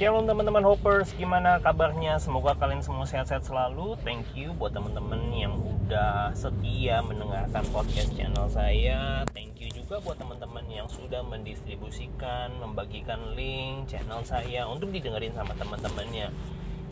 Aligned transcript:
Shalom 0.00 0.24
teman-teman 0.24 0.64
hoppers, 0.64 1.12
gimana 1.12 1.60
kabarnya? 1.60 2.16
Semoga 2.16 2.56
kalian 2.56 2.80
semua 2.80 3.04
sehat-sehat 3.04 3.44
selalu. 3.44 4.00
Thank 4.00 4.32
you 4.32 4.56
buat 4.56 4.72
teman-teman 4.72 5.28
yang 5.28 5.60
udah 5.60 6.32
setia 6.32 7.04
mendengarkan 7.04 7.60
podcast 7.68 8.08
channel 8.16 8.48
saya. 8.48 9.28
Thank 9.36 9.60
you 9.60 9.68
juga 9.68 10.00
buat 10.00 10.16
teman-teman 10.16 10.64
yang 10.72 10.88
sudah 10.88 11.20
mendistribusikan, 11.20 12.48
membagikan 12.64 13.36
link 13.36 13.92
channel 13.92 14.24
saya 14.24 14.64
untuk 14.64 14.88
didengerin 14.88 15.36
sama 15.36 15.52
teman-temannya. 15.60 16.32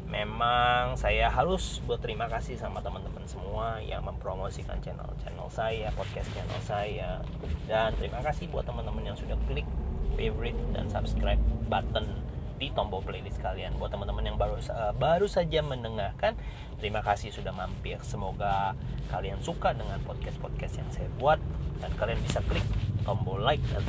Memang 0.04 1.00
saya 1.00 1.32
harus 1.32 1.80
berterima 1.88 2.28
kasih 2.28 2.60
sama 2.60 2.84
teman-teman 2.84 3.24
semua 3.24 3.80
yang 3.80 4.04
mempromosikan 4.04 4.84
channel-channel 4.84 5.48
saya, 5.48 5.88
podcast 5.96 6.28
channel 6.36 6.60
saya. 6.60 7.24
Dan 7.64 7.96
terima 7.96 8.20
kasih 8.20 8.52
buat 8.52 8.68
teman-teman 8.68 9.00
yang 9.00 9.16
sudah 9.16 9.40
klik 9.48 9.64
favorite 10.12 10.60
dan 10.76 10.92
subscribe 10.92 11.40
button 11.72 12.27
di 12.58 12.74
tombol 12.74 13.00
playlist 13.00 13.38
kalian. 13.38 13.78
Buat 13.78 13.94
teman-teman 13.94 14.26
yang 14.26 14.36
baru 14.36 14.58
uh, 14.68 14.92
baru 14.98 15.30
saja 15.30 15.62
mendengarkan, 15.62 16.34
terima 16.82 17.00
kasih 17.00 17.30
sudah 17.30 17.54
mampir. 17.54 17.96
Semoga 18.02 18.74
kalian 19.08 19.38
suka 19.40 19.72
dengan 19.72 19.96
podcast-podcast 20.04 20.74
yang 20.82 20.90
saya 20.90 21.08
buat 21.16 21.38
dan 21.78 21.94
kalian 21.96 22.18
bisa 22.26 22.42
klik 22.50 22.66
tombol 23.06 23.38
like 23.38 23.62
dan 23.70 23.86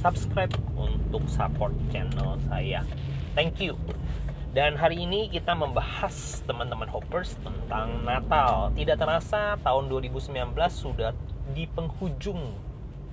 subscribe 0.00 0.50
untuk 0.74 1.22
support 1.28 1.76
channel 1.92 2.40
saya. 2.48 2.82
Thank 3.36 3.60
you. 3.60 3.76
Dan 4.56 4.72
hari 4.80 5.04
ini 5.04 5.28
kita 5.28 5.52
membahas 5.52 6.40
teman-teman 6.48 6.88
hoppers 6.88 7.36
tentang 7.44 8.00
Natal. 8.08 8.72
Tidak 8.72 8.96
terasa 8.96 9.60
tahun 9.60 9.92
2019 9.92 10.32
sudah 10.72 11.12
di 11.52 11.68
penghujung 11.68 12.40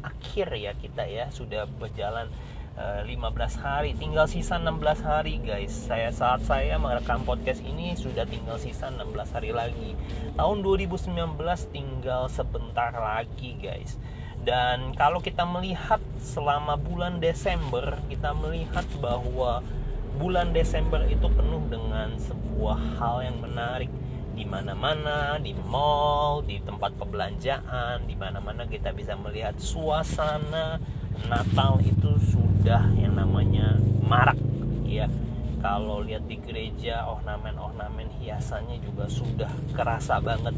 akhir 0.03 0.51
ya 0.55 0.71
kita 0.75 1.03
ya 1.07 1.31
sudah 1.31 1.63
berjalan 1.79 2.27
15 2.73 3.05
eh, 3.05 3.49
hari. 3.61 3.91
Tinggal 3.93 4.25
sisa 4.25 4.57
16 4.57 5.05
hari 5.05 5.37
guys. 5.45 5.69
Saya 5.69 6.09
saat 6.09 6.41
saya 6.41 6.81
merekam 6.81 7.21
podcast 7.21 7.61
ini 7.61 7.93
sudah 7.93 8.25
tinggal 8.25 8.57
sisa 8.57 8.89
16 8.89 9.13
hari 9.29 9.53
lagi. 9.53 9.93
Tahun 10.33 10.57
2019 10.65 11.37
tinggal 11.69 12.25
sebentar 12.33 12.89
lagi 12.97 13.53
guys. 13.61 14.01
Dan 14.41 14.91
kalau 14.97 15.21
kita 15.21 15.45
melihat 15.45 16.01
selama 16.19 16.75
bulan 16.75 17.21
Desember 17.21 17.95
kita 18.09 18.33
melihat 18.35 18.83
bahwa 18.99 19.61
bulan 20.17 20.51
Desember 20.51 21.05
itu 21.05 21.29
penuh 21.29 21.61
dengan 21.69 22.17
sebuah 22.17 22.97
hal 22.97 23.21
yang 23.21 23.37
menarik. 23.37 23.89
Di 24.33 24.49
mana-mana, 24.49 25.37
di 25.37 25.53
mall, 25.53 26.41
di 26.41 26.57
tempat 26.57 26.97
perbelanjaan, 26.97 28.09
di 28.09 28.17
mana-mana 28.17 28.65
kita 28.65 28.89
bisa 28.89 29.13
melihat 29.13 29.53
suasana 29.61 30.81
Natal 31.29 31.79
itu 31.83 32.17
sudah 32.31 32.89
yang 32.97 33.17
namanya 33.17 33.77
marak 34.03 34.37
ya. 34.85 35.07
Kalau 35.63 36.03
lihat 36.03 36.27
di 36.27 36.35
gereja 36.43 37.07
ornamen-ornamen 37.07 38.11
hiasannya 38.19 38.83
juga 38.83 39.07
sudah 39.07 39.47
kerasa 39.71 40.19
banget. 40.19 40.51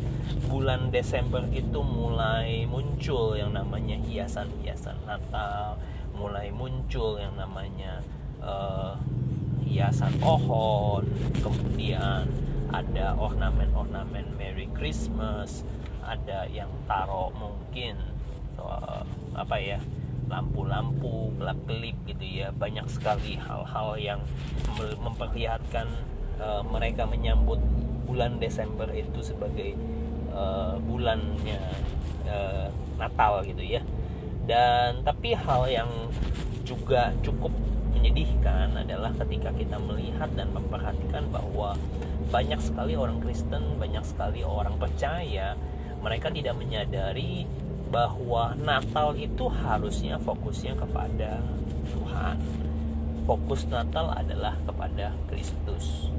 Bulan 0.50 0.90
Desember 0.90 1.46
itu 1.54 1.86
mulai 1.86 2.66
muncul 2.66 3.38
yang 3.38 3.54
namanya 3.54 4.02
hiasan-hiasan 4.02 4.98
Natal 5.06 5.78
mulai 6.16 6.48
muncul 6.50 7.20
yang 7.20 7.36
namanya 7.36 8.00
uh, 8.40 8.96
hiasan 9.68 10.16
pohon 10.24 11.04
kemudian 11.44 12.26
ada 12.72 13.14
ornamen-ornamen 13.20 14.36
Merry 14.40 14.72
Christmas 14.72 15.68
ada 16.02 16.48
yang 16.48 16.72
taruh 16.88 17.30
mungkin 17.36 18.00
uh, 18.56 19.04
apa 19.36 19.56
ya 19.60 19.80
lampu-lampu 20.30 21.34
gelap-gelip 21.38 21.96
gitu 22.10 22.26
ya. 22.26 22.50
Banyak 22.56 22.88
sekali 22.90 23.38
hal-hal 23.38 23.98
yang 23.98 24.20
memperlihatkan 25.02 25.88
uh, 26.42 26.64
mereka 26.66 27.06
menyambut 27.08 27.60
bulan 28.06 28.38
Desember 28.38 28.88
itu 28.94 29.22
sebagai 29.22 29.74
uh, 30.34 30.78
bulannya 30.82 31.62
uh, 32.30 32.68
Natal 32.98 33.44
gitu 33.46 33.64
ya. 33.64 33.82
Dan 34.46 35.02
tapi 35.02 35.34
hal 35.34 35.66
yang 35.70 35.90
juga 36.66 37.14
cukup 37.26 37.50
menyedihkan 37.98 38.78
adalah 38.78 39.10
ketika 39.26 39.50
kita 39.56 39.82
melihat 39.82 40.30
dan 40.38 40.54
memperhatikan 40.54 41.26
bahwa 41.34 41.74
banyak 42.30 42.62
sekali 42.62 42.94
orang 42.94 43.22
Kristen, 43.22 43.82
banyak 43.82 44.06
sekali 44.06 44.46
orang 44.46 44.78
percaya 44.78 45.58
mereka 46.06 46.30
tidak 46.30 46.54
menyadari 46.54 47.50
bahwa 47.96 48.52
Natal 48.60 49.16
itu 49.16 49.48
harusnya 49.48 50.20
fokusnya 50.20 50.76
kepada 50.76 51.40
Tuhan. 51.96 52.36
Fokus 53.24 53.64
Natal 53.72 54.12
adalah 54.12 54.60
kepada 54.68 55.16
Kristus. 55.32 56.12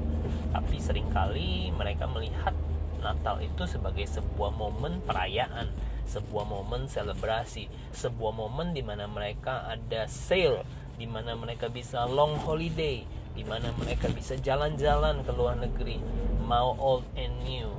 Tapi 0.49 0.81
sering 0.81 1.05
kali 1.13 1.69
mereka 1.69 2.09
melihat 2.09 2.57
Natal 2.97 3.37
itu 3.45 3.69
sebagai 3.69 4.09
sebuah 4.09 4.57
momen 4.57 5.05
perayaan, 5.05 5.69
sebuah 6.09 6.49
momen 6.49 6.89
selebrasi, 6.89 7.69
sebuah 7.93 8.33
momen 8.33 8.73
di 8.73 8.81
mana 8.81 9.05
mereka 9.05 9.69
ada 9.69 10.09
sale, 10.09 10.65
di 10.97 11.05
mana 11.05 11.37
mereka 11.37 11.69
bisa 11.69 12.09
long 12.09 12.41
holiday, 12.41 13.05
di 13.37 13.45
mana 13.45 13.69
mereka 13.77 14.09
bisa 14.09 14.33
jalan-jalan 14.33 15.21
ke 15.21 15.29
luar 15.29 15.53
negeri, 15.61 16.01
mau 16.41 16.73
old 16.81 17.05
and 17.13 17.37
new, 17.45 17.69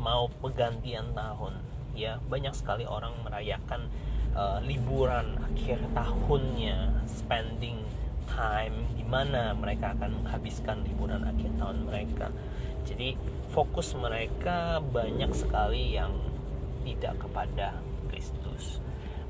mau 0.00 0.32
pergantian 0.40 1.12
tahun 1.12 1.65
ya 1.96 2.20
banyak 2.28 2.52
sekali 2.52 2.84
orang 2.84 3.16
merayakan 3.24 3.88
uh, 4.36 4.60
liburan 4.60 5.40
akhir 5.40 5.80
tahunnya 5.96 7.08
spending 7.08 7.80
time 8.28 8.84
di 8.94 9.04
mana 9.08 9.56
mereka 9.56 9.96
akan 9.96 10.22
menghabiskan 10.22 10.84
liburan 10.84 11.24
akhir 11.24 11.50
tahun 11.56 11.88
mereka. 11.88 12.28
Jadi 12.86 13.16
fokus 13.50 13.96
mereka 13.96 14.78
banyak 14.78 15.32
sekali 15.32 15.96
yang 15.96 16.12
tidak 16.84 17.18
kepada 17.18 17.80
Kristus. 18.12 18.78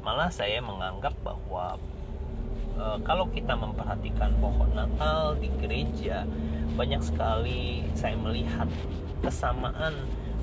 Malah 0.04 0.28
saya 0.28 0.60
menganggap 0.60 1.16
bahwa 1.24 1.80
uh, 2.76 2.98
kalau 3.06 3.30
kita 3.32 3.56
memperhatikan 3.56 4.36
pohon 4.42 4.70
Natal 4.76 5.38
di 5.40 5.48
gereja 5.62 6.28
banyak 6.76 7.00
sekali 7.00 7.88
saya 7.96 8.18
melihat 8.20 8.68
kesamaan 9.24 9.96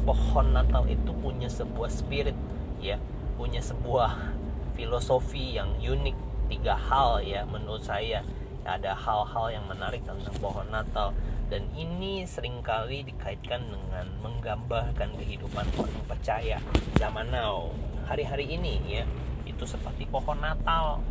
pohon 0.04 0.52
Natal 0.52 0.84
itu 0.92 1.12
punya 1.16 1.48
sebuah 1.48 1.90
spirit 1.90 2.36
ya. 2.84 3.00
Punya 3.40 3.64
sebuah 3.64 4.36
filosofi 4.76 5.58
yang 5.58 5.74
unik 5.80 6.16
tiga 6.52 6.76
hal 6.76 7.24
ya 7.24 7.48
menurut 7.48 7.82
saya. 7.84 8.22
Ada 8.64 8.96
hal-hal 8.96 9.60
yang 9.60 9.66
menarik 9.68 10.04
tentang 10.08 10.36
pohon 10.40 10.68
Natal. 10.72 11.12
Dan 11.52 11.68
ini 11.76 12.24
sering 12.24 12.64
kali 12.64 13.04
dikaitkan 13.04 13.68
dengan 13.68 14.08
menggambarkan 14.24 15.20
kehidupan 15.20 15.68
orang 15.76 16.04
percaya 16.08 16.58
zaman 16.96 17.28
now. 17.32 17.72
Hari-hari 18.08 18.56
ini 18.56 18.80
ya 18.88 19.04
itu 19.44 19.64
seperti 19.68 20.08
pohon 20.08 20.40
Natal 20.40 21.04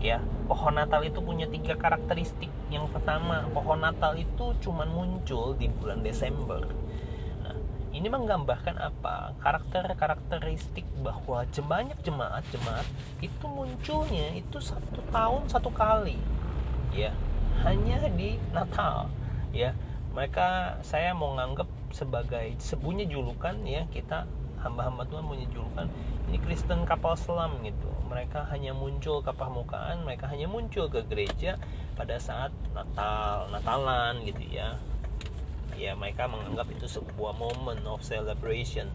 ya. 0.00 0.20
Pohon 0.48 0.80
Natal 0.80 1.04
itu 1.04 1.20
punya 1.20 1.44
tiga 1.48 1.76
karakteristik. 1.76 2.48
Yang 2.72 2.92
pertama 2.96 3.44
pohon 3.52 3.84
Natal 3.84 4.16
itu 4.16 4.56
cuman 4.64 4.88
muncul 4.88 5.52
di 5.60 5.68
bulan 5.68 6.00
Desember 6.00 6.64
ini 7.94 8.10
menggambarkan 8.10 8.74
apa? 8.74 9.38
Karakter-karakteristik 9.38 10.82
bahwa 10.98 11.46
banyak 11.46 11.94
jemaat-jemaat 12.02 12.82
itu 13.22 13.44
munculnya 13.46 14.34
itu 14.34 14.58
satu 14.58 14.98
tahun 15.14 15.46
satu 15.46 15.70
kali 15.70 16.18
ya. 16.90 17.14
Hanya 17.62 18.02
di 18.10 18.42
Natal 18.50 19.06
ya. 19.54 19.70
Mereka 20.10 20.82
saya 20.82 21.14
mau 21.14 21.38
nganggap 21.38 21.70
sebagai 21.94 22.58
sebunya 22.58 23.06
julukan 23.06 23.54
ya. 23.62 23.86
Kita 23.94 24.26
hamba-hamba 24.66 25.06
Tuhan 25.06 25.30
punya 25.30 25.46
julukan. 25.54 25.86
Ini 26.26 26.42
Kristen 26.42 26.82
kapal 26.82 27.14
selam 27.14 27.62
gitu. 27.62 27.86
Mereka 28.10 28.50
hanya 28.50 28.74
muncul 28.74 29.22
ke 29.22 29.30
permukaan 29.30 30.02
mereka 30.02 30.26
hanya 30.34 30.50
muncul 30.50 30.90
ke 30.90 31.06
gereja 31.06 31.62
pada 31.94 32.18
saat 32.18 32.50
Natal 32.74 33.54
Natalan 33.54 34.26
gitu 34.26 34.42
ya 34.50 34.74
ya 35.78 35.92
mereka 35.98 36.30
menganggap 36.30 36.70
itu 36.70 36.86
sebuah 36.86 37.34
moment 37.36 37.82
of 37.86 38.00
celebration. 38.02 38.90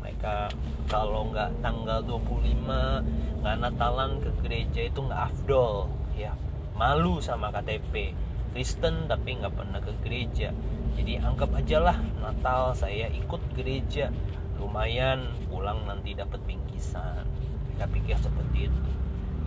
Mereka 0.00 0.52
kalau 0.92 1.32
nggak 1.32 1.64
tanggal 1.64 2.04
25 2.04 3.40
nggak 3.40 3.56
Natalan 3.60 4.20
ke 4.20 4.30
gereja 4.44 4.80
itu 4.88 5.00
nggak 5.00 5.22
afdol. 5.32 5.88
Ya 6.16 6.36
malu 6.74 7.22
sama 7.22 7.54
KTP 7.54 8.12
Kristen 8.54 9.10
tapi 9.10 9.40
nggak 9.40 9.54
pernah 9.54 9.80
ke 9.82 9.92
gereja. 10.04 10.54
Jadi 10.94 11.18
anggap 11.18 11.50
aja 11.58 11.78
lah 11.82 11.98
Natal 12.22 12.76
saya 12.76 13.10
ikut 13.10 13.42
gereja. 13.58 14.14
Lumayan 14.62 15.34
pulang 15.50 15.82
nanti 15.88 16.14
dapat 16.14 16.38
bingkisan. 16.46 17.26
Mereka 17.74 17.84
pikir 17.90 18.16
seperti 18.22 18.70
itu. 18.70 18.90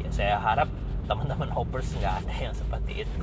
Ya 0.04 0.10
saya 0.12 0.36
harap 0.38 0.68
teman-teman 1.08 1.48
hoppers 1.48 1.96
nggak 1.96 2.26
ada 2.26 2.36
yang 2.52 2.56
seperti 2.56 3.08
itu. 3.08 3.22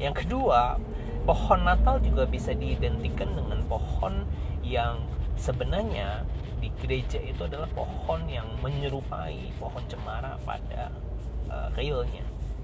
Yang 0.00 0.24
kedua 0.24 0.80
pohon 1.26 1.66
Natal 1.66 1.98
juga 1.98 2.22
bisa 2.22 2.54
diidentikan 2.54 3.26
dengan 3.34 3.58
pohon 3.66 4.22
yang 4.62 5.02
sebenarnya 5.34 6.22
di 6.62 6.70
gereja 6.80 7.18
itu 7.18 7.44
adalah 7.44 7.66
pohon 7.74 8.30
yang 8.30 8.46
menyerupai 8.62 9.50
pohon 9.58 9.82
cemara 9.90 10.38
pada 10.46 10.94
uh, 11.50 11.68
realnya. 11.74 12.22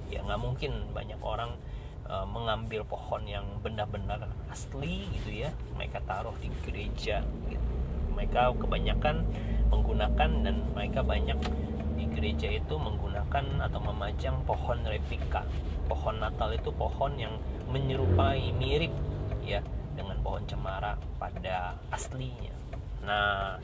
Ya 0.09 0.23
nggak 0.23 0.41
mungkin 0.41 0.95
banyak 0.95 1.19
orang 1.21 1.59
uh, 2.07 2.23
mengambil 2.25 2.87
pohon 2.87 3.27
yang 3.27 3.45
benar-benar 3.67 4.31
asli 4.49 5.11
gitu 5.11 5.43
ya. 5.43 5.51
Mereka 5.75 6.07
taruh 6.07 6.35
di 6.39 6.49
gereja 6.63 7.27
gitu. 7.51 7.71
Mereka 8.15 8.55
kebanyakan 8.63 9.27
menggunakan 9.75 10.31
dan 10.47 10.57
mereka 10.71 11.03
banyak 11.03 11.37
di 11.99 12.07
gereja 12.15 12.47
itu 12.47 12.75
menggunakan 12.79 13.45
atau 13.59 13.81
memajang 13.83 14.39
pohon 14.47 14.79
replika 14.87 15.43
pohon 15.93 16.17
Natal 16.25 16.57
itu 16.57 16.73
pohon 16.73 17.13
yang 17.21 17.37
menyerupai 17.69 18.57
mirip 18.57 18.89
ya 19.45 19.61
dengan 19.93 20.17
pohon 20.25 20.41
cemara 20.49 20.97
pada 21.21 21.77
aslinya. 21.93 22.57
Nah 23.05 23.61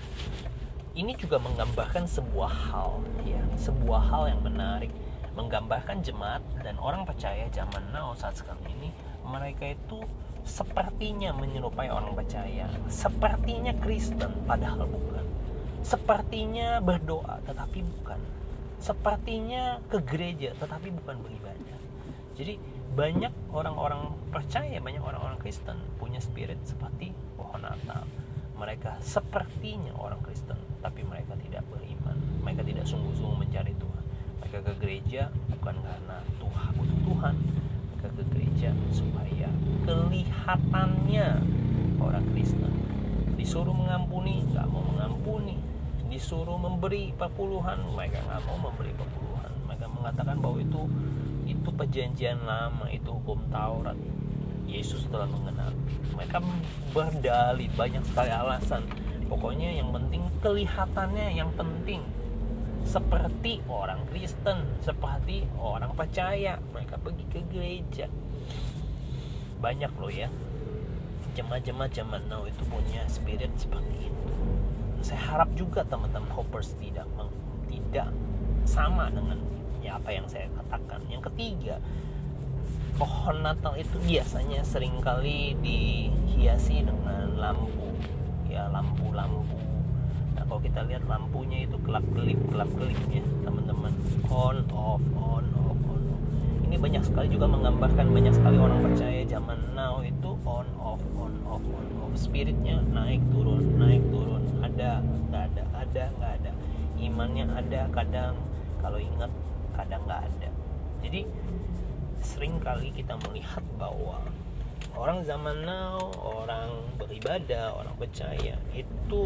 ini 0.93 1.17
juga 1.17 1.41
menggambarkan 1.41 2.05
sebuah 2.05 2.53
hal 2.69 3.01
ya 3.25 3.41
sebuah 3.57 4.03
hal 4.13 4.23
yang 4.37 4.45
menarik. 4.45 4.93
Menggambarkan 5.33 6.05
jemaat 6.05 6.45
dan 6.61 6.77
orang 6.83 7.09
percaya 7.09 7.49
zaman 7.49 7.81
now 7.97 8.13
saat 8.13 8.37
sekarang 8.37 8.61
ini 8.77 8.93
mereka 9.25 9.73
itu 9.73 10.05
sepertinya 10.45 11.33
menyerupai 11.33 11.89
orang 11.89 12.13
percaya. 12.13 12.69
Sepertinya 12.93 13.73
Kristen 13.81 14.45
padahal 14.45 14.85
bukan. 14.85 15.25
Sepertinya 15.81 16.85
berdoa 16.85 17.41
tetapi 17.49 17.81
bukan. 17.87 18.21
Sepertinya 18.83 19.81
ke 19.89 20.03
gereja 20.05 20.53
tetapi 20.59 20.91
bukan 20.93 21.17
beribadah 21.23 21.49
jadi 22.38 22.55
banyak 22.94 23.35
orang-orang 23.50 24.14
percaya 24.31 24.79
banyak 24.79 25.02
orang-orang 25.02 25.43
Kristen 25.43 25.75
punya 25.99 26.23
spirit 26.23 26.62
seperti 26.62 27.11
pohon 27.35 27.67
Natal. 27.67 28.06
Mereka 28.55 29.02
sepertinya 29.02 29.90
orang 29.99 30.23
Kristen 30.23 30.55
tapi 30.79 31.02
mereka 31.02 31.35
tidak 31.43 31.67
beriman. 31.67 32.14
Mereka 32.46 32.62
tidak 32.62 32.87
sungguh-sungguh 32.87 33.43
mencari 33.43 33.75
Tuhan. 33.75 34.05
Mereka 34.38 34.58
ke 34.70 34.73
gereja 34.79 35.35
bukan 35.50 35.82
karena 35.82 36.17
Tuhan 36.38 36.70
butuh 36.79 37.00
Tuhan. 37.11 37.35
Mereka 37.90 38.08
ke 38.14 38.25
gereja 38.31 38.70
supaya 38.94 39.50
kelihatannya 39.82 41.29
orang 41.99 42.25
Kristen. 42.38 42.70
Disuruh 43.35 43.75
mengampuni 43.75 44.46
nggak 44.46 44.67
mau 44.70 44.87
mengampuni. 44.87 45.58
Disuruh 46.06 46.55
memberi 46.55 47.11
perpuluhan 47.19 47.82
mereka 47.99 48.23
nggak 48.31 48.43
mau 48.46 48.70
memberi 48.70 48.94
perpuluhan. 48.94 49.50
Mereka 49.67 49.87
mengatakan 49.90 50.38
bahwa 50.38 50.58
itu 50.62 50.87
itu 51.69 51.76
perjanjian 51.76 52.41
lama 52.49 52.88
itu 52.88 53.12
hukum 53.12 53.44
Taurat. 53.53 53.93
Yesus 54.65 55.05
telah 55.12 55.29
mengenal. 55.29 55.69
Mereka 56.17 56.41
berdalih 56.97 57.69
banyak 57.76 58.00
sekali 58.09 58.32
alasan. 58.32 58.88
Pokoknya 59.29 59.76
yang 59.76 59.93
penting 59.93 60.25
kelihatannya 60.41 61.37
yang 61.37 61.53
penting. 61.61 62.00
Seperti 62.88 63.61
orang 63.69 64.00
Kristen 64.09 64.65
seperti 64.81 65.44
orang 65.61 65.93
percaya. 65.93 66.56
Mereka 66.73 66.97
pergi 67.05 67.25
ke 67.29 67.41
gereja. 67.53 68.09
Banyak 69.61 69.93
loh 70.00 70.09
ya. 70.09 70.32
Jemaat-jemaat 71.37 71.93
zaman 71.93 72.25
now 72.32 72.49
itu 72.49 72.64
punya 72.73 73.05
spirit 73.12 73.53
seperti 73.61 74.09
itu. 74.09 74.29
Saya 75.05 75.21
harap 75.37 75.53
juga 75.53 75.85
teman-teman 75.85 76.32
hoppers 76.32 76.73
tidak 76.81 77.05
tidak 77.69 78.09
sama 78.64 79.12
dengan 79.12 79.37
ya 79.88 79.96
apa 79.96 80.12
yang 80.12 80.29
saya 80.29 80.52
katakan. 80.52 81.00
Yang 81.08 81.32
ketiga 81.32 81.81
pohon 83.00 83.40
Natal 83.40 83.73
itu 83.81 83.96
biasanya 84.05 84.61
sering 84.61 85.00
kali 85.00 85.56
dihiasi 85.64 86.85
dengan 86.85 87.40
lampu 87.40 87.88
ya 88.52 88.69
lampu-lampu. 88.69 89.56
Nah 90.37 90.44
kalau 90.44 90.61
kita 90.61 90.85
lihat 90.85 91.08
lampunya 91.08 91.64
itu 91.64 91.81
gelap 91.81 92.05
gelip 92.12 92.37
gelap 92.52 92.69
gelip 92.76 93.00
ya 93.08 93.25
teman-teman. 93.49 93.96
On 94.29 94.61
off 94.69 95.00
on 95.17 95.46
off 95.56 95.81
on 95.88 96.02
ini 96.69 96.76
banyak 96.76 97.00
sekali 97.00 97.32
juga 97.32 97.49
menggambarkan 97.49 98.12
banyak 98.12 98.35
sekali 98.37 98.61
orang 98.61 98.85
percaya 98.85 99.25
zaman 99.25 99.56
now 99.73 100.05
itu 100.05 100.37
on 100.44 100.69
off 100.76 101.00
on 101.17 101.32
off 101.49 101.64
on 101.64 101.87
off. 102.05 102.12
Spiritnya 102.12 102.85
naik 102.93 103.25
turun 103.32 103.79
naik 103.81 104.05
turun. 104.12 104.44
Ada 104.61 105.00
nggak 105.32 105.43
ada 105.55 105.62
ada 105.81 106.05
nggak 106.19 106.32
ada. 106.43 106.50
Imannya 106.99 107.46
ada 107.56 107.88
kadang. 107.94 108.35
Kalau 108.79 108.99
ingat 108.99 109.31
kadang 109.79 110.03
nggak 110.05 110.27
ada 110.27 110.51
jadi 110.99 111.23
sering 112.23 112.59
kali 112.59 112.91
kita 112.91 113.15
melihat 113.31 113.63
bahwa 113.79 114.19
orang 114.99 115.23
zaman 115.23 115.63
now, 115.63 115.99
orang 116.19 116.83
beribadah, 116.99 117.75
orang 117.79 117.95
percaya 117.95 118.59
itu 118.75 119.23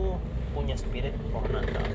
punya 0.52 0.76
spirit 0.76 1.16
pohon 1.32 1.48
Natal. 1.48 1.88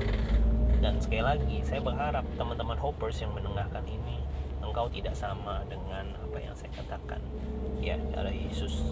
Dan 0.78 0.98
sekali 1.02 1.22
lagi, 1.22 1.56
saya 1.66 1.82
berharap 1.82 2.26
teman-teman 2.38 2.78
hoppers 2.78 3.18
yang 3.22 3.34
mendengarkan 3.34 3.82
ini, 3.86 4.22
engkau 4.62 4.86
tidak 4.90 5.14
sama 5.14 5.62
dengan 5.66 6.14
apa 6.18 6.38
yang 6.38 6.54
saya 6.54 6.70
katakan. 6.74 7.22
Ya, 7.78 7.98
dari 8.14 8.50
Yesus. 8.50 8.82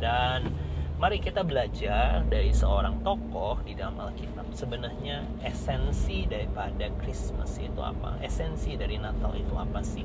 Dan 0.00 0.52
mari 0.98 1.22
kita 1.22 1.46
belajar 1.46 2.26
dari 2.26 2.50
seorang 2.50 3.06
tokoh 3.06 3.62
di 3.62 3.78
dalam 3.78 3.98
Alkitab. 4.02 4.50
Sebenarnya 4.50 5.22
esensi 5.46 6.26
daripada 6.26 6.90
Christmas 7.00 7.54
itu 7.62 7.78
apa? 7.78 8.18
Esensi 8.18 8.74
dari 8.74 8.98
Natal 8.98 9.30
itu 9.38 9.54
apa 9.54 9.78
sih? 9.80 10.02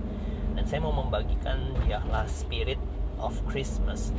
dan 0.54 0.64
saya 0.70 0.80
mau 0.86 0.94
membagikan 0.94 1.74
dialah 1.86 2.30
spirit 2.30 2.78
of 3.18 3.34
Christmas 3.50 4.14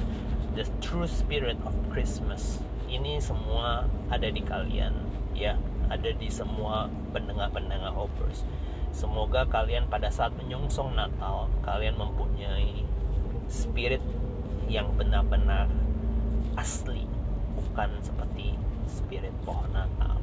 the 0.59 0.67
true 0.83 1.07
spirit 1.07 1.59
of 1.67 1.75
Christmas 1.95 2.63
ini 2.91 3.19
semua 3.23 3.87
ada 4.11 4.29
di 4.31 4.43
kalian 4.43 4.95
ya 5.35 5.59
ada 5.91 6.11
di 6.15 6.31
semua 6.31 6.91
pendengar-pendengar 7.15 7.95
hoppers 7.95 8.43
semoga 8.95 9.47
kalian 9.47 9.87
pada 9.91 10.11
saat 10.11 10.35
menyongsong 10.39 10.95
Natal 10.95 11.51
kalian 11.63 11.99
mempunyai 11.99 12.87
spirit 13.51 14.03
yang 14.71 14.91
benar-benar 14.99 15.71
asli 16.55 17.07
bukan 17.55 17.91
seperti 18.03 18.59
spirit 18.87 19.35
pohon 19.43 19.71
Natal 19.75 20.19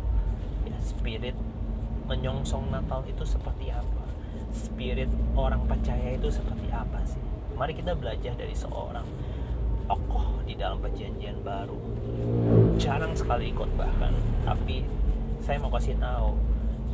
ya 0.68 0.78
spirit 0.80 1.36
menyongsong 2.08 2.72
Natal 2.72 3.04
itu 3.08 3.24
seperti 3.24 3.72
apa 3.72 4.02
spirit 4.52 5.08
orang 5.34 5.64
percaya 5.66 6.16
itu 6.16 6.28
seperti 6.28 6.68
apa 6.72 7.00
sih? 7.08 7.22
Mari 7.56 7.74
kita 7.76 7.96
belajar 7.96 8.36
dari 8.36 8.56
seorang 8.56 9.08
tokoh 9.88 10.44
di 10.48 10.56
dalam 10.56 10.80
perjanjian 10.80 11.40
baru. 11.44 11.78
Jarang 12.80 13.16
sekali 13.16 13.52
bahkan, 13.76 14.14
tapi 14.44 14.84
saya 15.44 15.58
mau 15.60 15.72
kasih 15.74 15.98
tahu, 16.00 16.36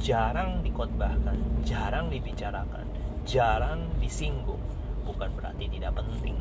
jarang 0.02 0.62
dikotbahkan, 0.66 1.38
jarang 1.66 2.10
dibicarakan, 2.10 2.86
jarang 3.26 3.86
disinggung, 4.02 4.62
bukan 5.06 5.30
berarti 5.38 5.66
tidak 5.70 5.98
penting. 5.98 6.38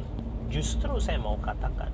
Justru 0.49 0.97
saya 1.03 1.19
mau 1.19 1.37
katakan, 1.41 1.91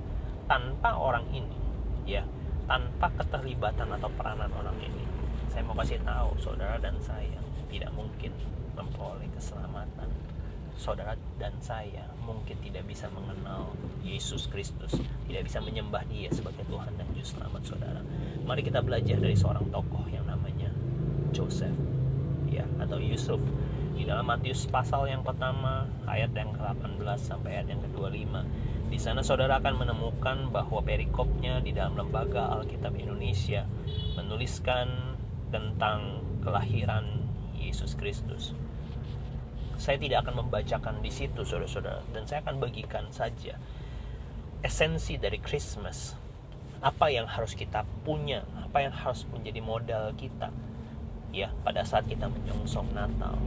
tanpa 0.53 0.93
orang 0.93 1.25
ini, 1.33 1.57
ya, 2.05 2.21
tanpa 2.69 3.09
keterlibatan 3.17 3.89
atau 3.89 4.05
peranan 4.13 4.53
orang 4.53 4.77
ini, 4.85 5.01
saya 5.49 5.65
mau 5.65 5.73
kasih 5.73 5.97
tahu 6.05 6.37
saudara 6.37 6.77
dan 6.77 6.93
saya 7.01 7.41
tidak 7.73 7.89
mungkin 7.97 8.29
memperoleh 8.77 9.25
keselamatan. 9.33 10.13
Saudara 10.77 11.17
dan 11.41 11.57
saya 11.57 12.05
mungkin 12.21 12.57
tidak 12.61 12.85
bisa 12.85 13.09
mengenal 13.13 13.73
Yesus 14.05 14.49
Kristus 14.49 14.97
tidak 15.29 15.49
bisa 15.49 15.63
menyembah 15.63 16.03
dia 16.11 16.29
sebagai 16.29 16.61
Tuhan 16.67 16.93
dan 16.99 17.07
Juru 17.15 17.25
Selamat 17.25 17.61
saudara. 17.65 18.01
Mari 18.43 18.61
kita 18.61 18.85
belajar 18.85 19.17
dari 19.17 19.33
seorang 19.33 19.65
tokoh 19.73 20.05
yang 20.11 20.27
namanya 20.29 20.69
Joseph 21.33 21.73
ya 22.51 22.67
atau 22.77 23.01
Yusuf. 23.01 23.41
Di 23.93 24.09
dalam 24.09 24.27
Matius 24.27 24.67
pasal 24.67 25.09
yang 25.09 25.23
pertama 25.23 25.87
ayat 26.05 26.33
yang 26.37 26.51
ke-18 26.53 27.17
sampai 27.17 27.61
ayat 27.61 27.71
yang 27.71 27.81
ke-25 27.85 28.33
di 28.93 29.01
sana 29.01 29.25
saudara 29.25 29.57
akan 29.57 29.81
menemukan 29.81 30.53
bahwa 30.53 30.85
perikopnya 30.85 31.57
di 31.65 31.73
dalam 31.73 31.97
lembaga 31.97 32.53
Alkitab 32.53 32.93
Indonesia 32.93 33.65
menuliskan 34.13 35.17
tentang 35.49 36.21
kelahiran 36.45 37.25
Yesus 37.57 37.97
Kristus. 37.97 38.53
Saya 39.81 39.97
tidak 39.97 40.29
akan 40.29 40.45
membacakan 40.45 41.01
di 41.01 41.09
situ 41.09 41.41
saudara-saudara 41.41 42.05
dan 42.13 42.29
saya 42.29 42.45
akan 42.45 42.61
bagikan 42.61 43.09
saja 43.09 43.57
esensi 44.61 45.17
dari 45.17 45.41
Christmas. 45.41 46.13
Apa 46.77 47.09
yang 47.09 47.25
harus 47.25 47.57
kita 47.57 47.89
punya 48.05 48.45
apa 48.61 48.85
yang 48.85 48.93
harus 48.93 49.25
menjadi 49.33 49.57
modal 49.65 50.13
kita 50.13 50.53
ya 51.33 51.49
pada 51.65 51.81
saat 51.81 52.05
kita 52.05 52.29
menyongsong 52.29 52.93
Natal 52.93 53.41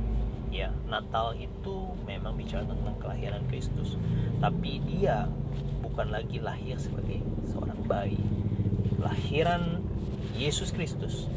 ya 0.56 0.72
Natal 0.88 1.36
itu 1.36 1.92
memang 2.08 2.32
bicara 2.32 2.64
tentang 2.64 2.96
kelahiran 2.96 3.44
Kristus. 3.52 4.00
Tapi 4.40 4.80
dia 4.88 5.28
bukan 5.84 6.08
lagi 6.08 6.40
lahir 6.40 6.80
sebagai 6.80 7.20
seorang 7.44 7.76
bayi. 7.84 8.20
Lahiran 8.96 9.84
Yesus 10.32 10.72
Kristus 10.72 11.28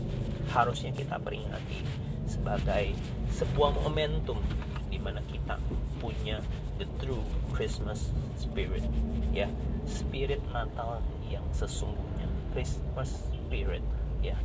harusnya 0.56 0.96
kita 0.96 1.20
peringati 1.20 1.84
sebagai 2.24 2.96
sebuah 3.36 3.76
momentum 3.84 4.40
di 4.88 4.98
mana 4.98 5.20
kita 5.28 5.60
punya 6.00 6.40
the 6.80 6.88
true 7.04 7.22
Christmas 7.52 8.16
spirit 8.40 8.88
ya. 9.36 9.52
Spirit 9.84 10.40
Natal 10.56 11.04
yang 11.28 11.44
sesungguhnya. 11.52 12.32
Christmas 12.56 13.28
spirit 13.28 13.84
ya. 14.24 14.40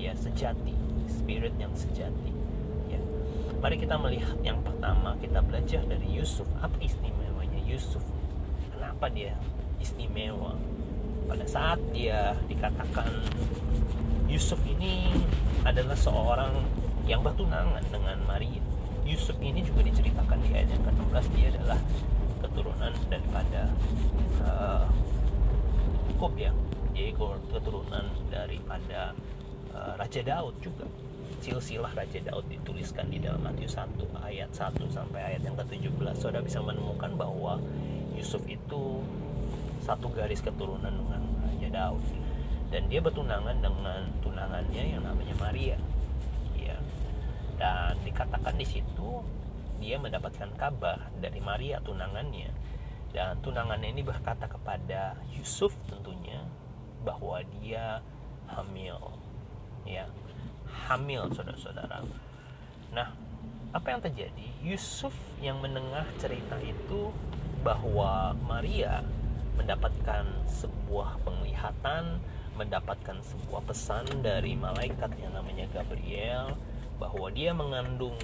Ya 0.00 0.16
sejati. 0.16 0.72
Spirit 1.08 1.52
yang 1.60 1.74
sejati 1.74 2.37
mari 3.58 3.76
kita 3.78 3.98
melihat 3.98 4.38
yang 4.46 4.58
pertama. 4.62 5.18
Kita 5.18 5.42
belajar 5.42 5.82
dari 5.86 6.08
Yusuf. 6.14 6.46
Apa 6.62 6.78
istimewanya? 6.78 7.60
Yusuf 7.66 8.02
kenapa 8.74 9.10
dia 9.10 9.34
istimewa? 9.82 10.54
Pada 11.28 11.44
saat 11.44 11.78
dia 11.92 12.32
dikatakan 12.48 13.10
Yusuf 14.30 14.58
ini 14.64 15.12
adalah 15.66 15.98
seorang 15.98 16.54
yang 17.04 17.20
bertunangan 17.20 17.84
dengan 17.90 18.16
Maria. 18.24 18.62
Yusuf 19.04 19.36
ini 19.40 19.64
juga 19.64 19.84
diceritakan 19.84 20.38
di 20.44 20.48
ayat 20.52 20.68
yang 20.68 20.84
ke-16 20.84 21.26
dia 21.32 21.48
adalah 21.56 21.80
keturunan 22.44 22.92
daripada 23.08 23.62
uh, 24.44 24.86
Yakub 26.12 26.32
ya. 26.36 26.52
Dia 26.92 27.14
keturunan 27.54 28.04
daripada 28.28 29.14
uh, 29.72 29.92
Raja 29.96 30.20
Daud 30.26 30.58
juga 30.60 30.84
silsilah 31.38 31.94
Raja 31.94 32.20
Daud 32.22 32.46
dituliskan 32.50 33.08
di 33.08 33.22
dalam 33.22 33.42
Matius 33.42 33.78
1 33.78 33.94
ayat 34.22 34.50
1 34.50 34.78
sampai 34.90 35.34
ayat 35.34 35.42
yang 35.46 35.56
ke-17 35.56 36.18
saudara 36.18 36.42
bisa 36.42 36.58
menemukan 36.58 37.14
bahwa 37.14 37.62
Yusuf 38.18 38.42
itu 38.50 39.02
satu 39.82 40.10
garis 40.10 40.42
keturunan 40.42 40.90
dengan 40.90 41.22
Raja 41.46 41.68
Daud. 41.70 42.04
Dan 42.68 42.90
dia 42.92 43.00
bertunangan 43.00 43.56
dengan 43.64 44.04
tunangannya 44.20 44.82
yang 44.98 45.02
namanya 45.06 45.34
Maria. 45.40 45.78
Ya 46.58 46.76
dan 47.56 47.96
dikatakan 48.04 48.54
di 48.54 48.66
situ 48.68 49.24
dia 49.78 49.96
mendapatkan 49.96 50.50
kabar 50.58 51.08
dari 51.16 51.40
Maria 51.40 51.80
tunangannya. 51.80 52.50
Dan 53.14 53.40
tunangannya 53.40 53.94
ini 53.96 54.02
berkata 54.04 54.44
kepada 54.44 55.16
Yusuf 55.32 55.72
tentunya 55.88 56.44
bahwa 57.06 57.40
dia 57.62 58.04
hamil. 58.52 59.00
Ya 59.88 60.04
hamil 60.88 61.28
saudara-saudara. 61.32 62.04
Nah 62.92 63.08
apa 63.72 63.86
yang 63.92 64.00
terjadi? 64.00 64.46
Yusuf 64.64 65.12
yang 65.44 65.60
mendengar 65.60 66.08
cerita 66.16 66.56
itu 66.64 67.12
bahwa 67.60 68.32
Maria 68.46 69.04
mendapatkan 69.58 70.24
sebuah 70.46 71.18
penglihatan 71.26 72.22
mendapatkan 72.58 73.22
sebuah 73.22 73.62
pesan 73.70 74.06
dari 74.18 74.58
malaikat 74.58 75.14
yang 75.22 75.30
namanya 75.30 75.70
Gabriel 75.70 76.58
bahwa 76.98 77.30
dia 77.30 77.54
mengandung 77.54 78.18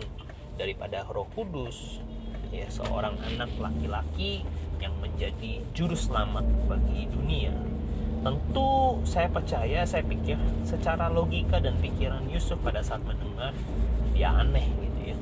daripada 0.59 1.07
Roh 1.07 1.31
Kudus 1.39 2.03
ya 2.51 2.67
seorang 2.67 3.15
anak 3.35 3.51
laki-laki 3.63 4.43
yang 4.83 4.95
menjadi 4.99 5.63
juru 5.71 5.95
selamat 5.95 6.43
bagi 6.67 7.07
dunia 7.11 7.55
tentu 8.25 8.97
saya 9.05 9.29
percaya 9.29 9.85
saya 9.85 10.01
pikir 10.01 10.41
secara 10.65 11.13
logika 11.13 11.61
dan 11.61 11.77
pikiran 11.77 12.25
Yusuf 12.33 12.57
pada 12.65 12.81
saat 12.81 13.05
mendengar 13.05 13.53
dia 14.17 14.33
aneh 14.33 14.65
gitu 14.65 15.01
ya. 15.13 15.17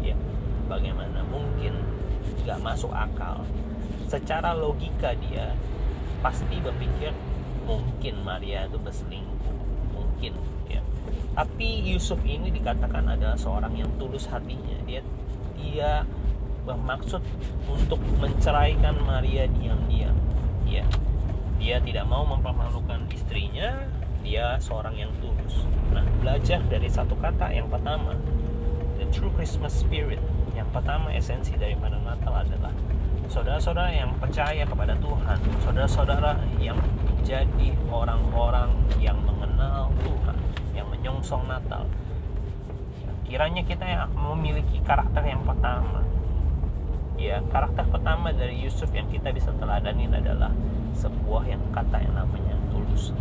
Ya 0.00 0.16
bagaimana 0.64 1.20
mungkin 1.28 1.76
nggak 2.48 2.58
masuk 2.64 2.88
akal. 2.88 3.44
Secara 4.08 4.56
logika 4.56 5.12
dia 5.28 5.52
pasti 6.24 6.56
berpikir 6.56 7.12
mungkin 7.68 8.24
Maria 8.24 8.64
itu 8.64 8.80
berselingkuh 8.80 9.56
mungkin 9.92 10.32
ya. 10.72 10.80
Tapi 11.36 11.84
Yusuf 11.84 12.18
ini 12.24 12.48
dikatakan 12.48 13.12
adalah 13.12 13.36
seorang 13.36 13.76
yang 13.76 13.92
tulus 14.00 14.24
hatinya. 14.32 14.80
Dia 14.88 15.04
dia 15.60 16.08
bermaksud 16.64 17.20
untuk 17.68 18.00
menceraikan 18.22 18.96
Maria 19.04 19.50
diam-diam 19.50 20.14
ya 20.62 20.86
dia 21.62 21.78
tidak 21.78 22.10
mau 22.10 22.26
mempermalukan 22.26 23.06
istrinya 23.14 23.86
dia 24.26 24.58
seorang 24.58 24.98
yang 24.98 25.14
tulus. 25.22 25.62
Nah 25.94 26.02
belajar 26.18 26.58
dari 26.66 26.90
satu 26.90 27.14
kata 27.22 27.54
yang 27.54 27.70
pertama 27.70 28.18
the 28.98 29.06
true 29.14 29.30
Christmas 29.38 29.70
spirit. 29.70 30.18
Yang 30.58 30.68
pertama 30.74 31.14
esensi 31.14 31.54
daripada 31.54 32.02
Natal 32.02 32.34
adalah 32.34 32.74
saudara-saudara 33.30 33.94
yang 33.94 34.10
percaya 34.18 34.66
kepada 34.66 34.98
Tuhan. 34.98 35.38
Saudara-saudara 35.62 36.34
yang 36.58 36.76
menjadi 37.06 37.68
orang-orang 37.94 38.74
yang 38.98 39.22
mengenal 39.22 39.94
Tuhan 40.02 40.36
yang 40.74 40.90
menyongsong 40.90 41.46
Natal. 41.46 41.86
Kiranya 43.22 43.62
kita 43.62 43.86
yang 43.86 44.10
memiliki 44.12 44.82
karakter 44.82 45.22
yang 45.24 45.46
pertama 45.46 46.02
ya 47.22 47.38
karakter 47.54 47.86
pertama 47.86 48.34
dari 48.34 48.58
Yusuf 48.58 48.90
yang 48.90 49.06
kita 49.06 49.30
bisa 49.30 49.54
teladanin 49.62 50.10
adalah 50.10 50.50
sebuah 50.98 51.46
yang 51.46 51.62
kata 51.70 52.02
yang 52.02 52.18
namanya 52.18 52.58
tulus. 52.74 53.14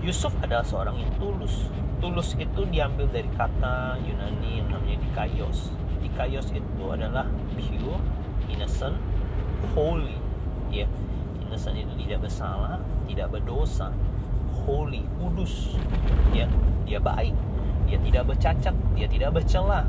Yusuf 0.00 0.32
adalah 0.40 0.64
seorang 0.64 0.96
yang 0.96 1.12
tulus. 1.20 1.68
Tulus 2.00 2.32
itu 2.40 2.64
diambil 2.72 3.04
dari 3.12 3.28
kata 3.36 4.00
Yunani 4.00 4.64
yang 4.64 4.68
namanya 4.72 4.96
dikaios. 4.96 5.76
Dikaios 6.00 6.48
itu 6.56 6.84
adalah 6.88 7.28
pure 7.52 8.00
innocent 8.48 8.96
holy. 9.76 10.16
Ya 10.72 10.88
innocent 11.44 11.76
itu 11.76 11.92
tidak 12.08 12.24
bersalah 12.24 12.80
tidak 13.04 13.28
berdosa. 13.28 13.92
Holy 14.64 15.04
kudus. 15.20 15.76
Ya 16.32 16.48
dia 16.88 16.96
baik. 16.96 17.36
Dia 17.84 18.00
tidak 18.00 18.32
bercacat 18.32 18.72
dia 18.96 19.04
tidak 19.04 19.36
bercela 19.36 19.84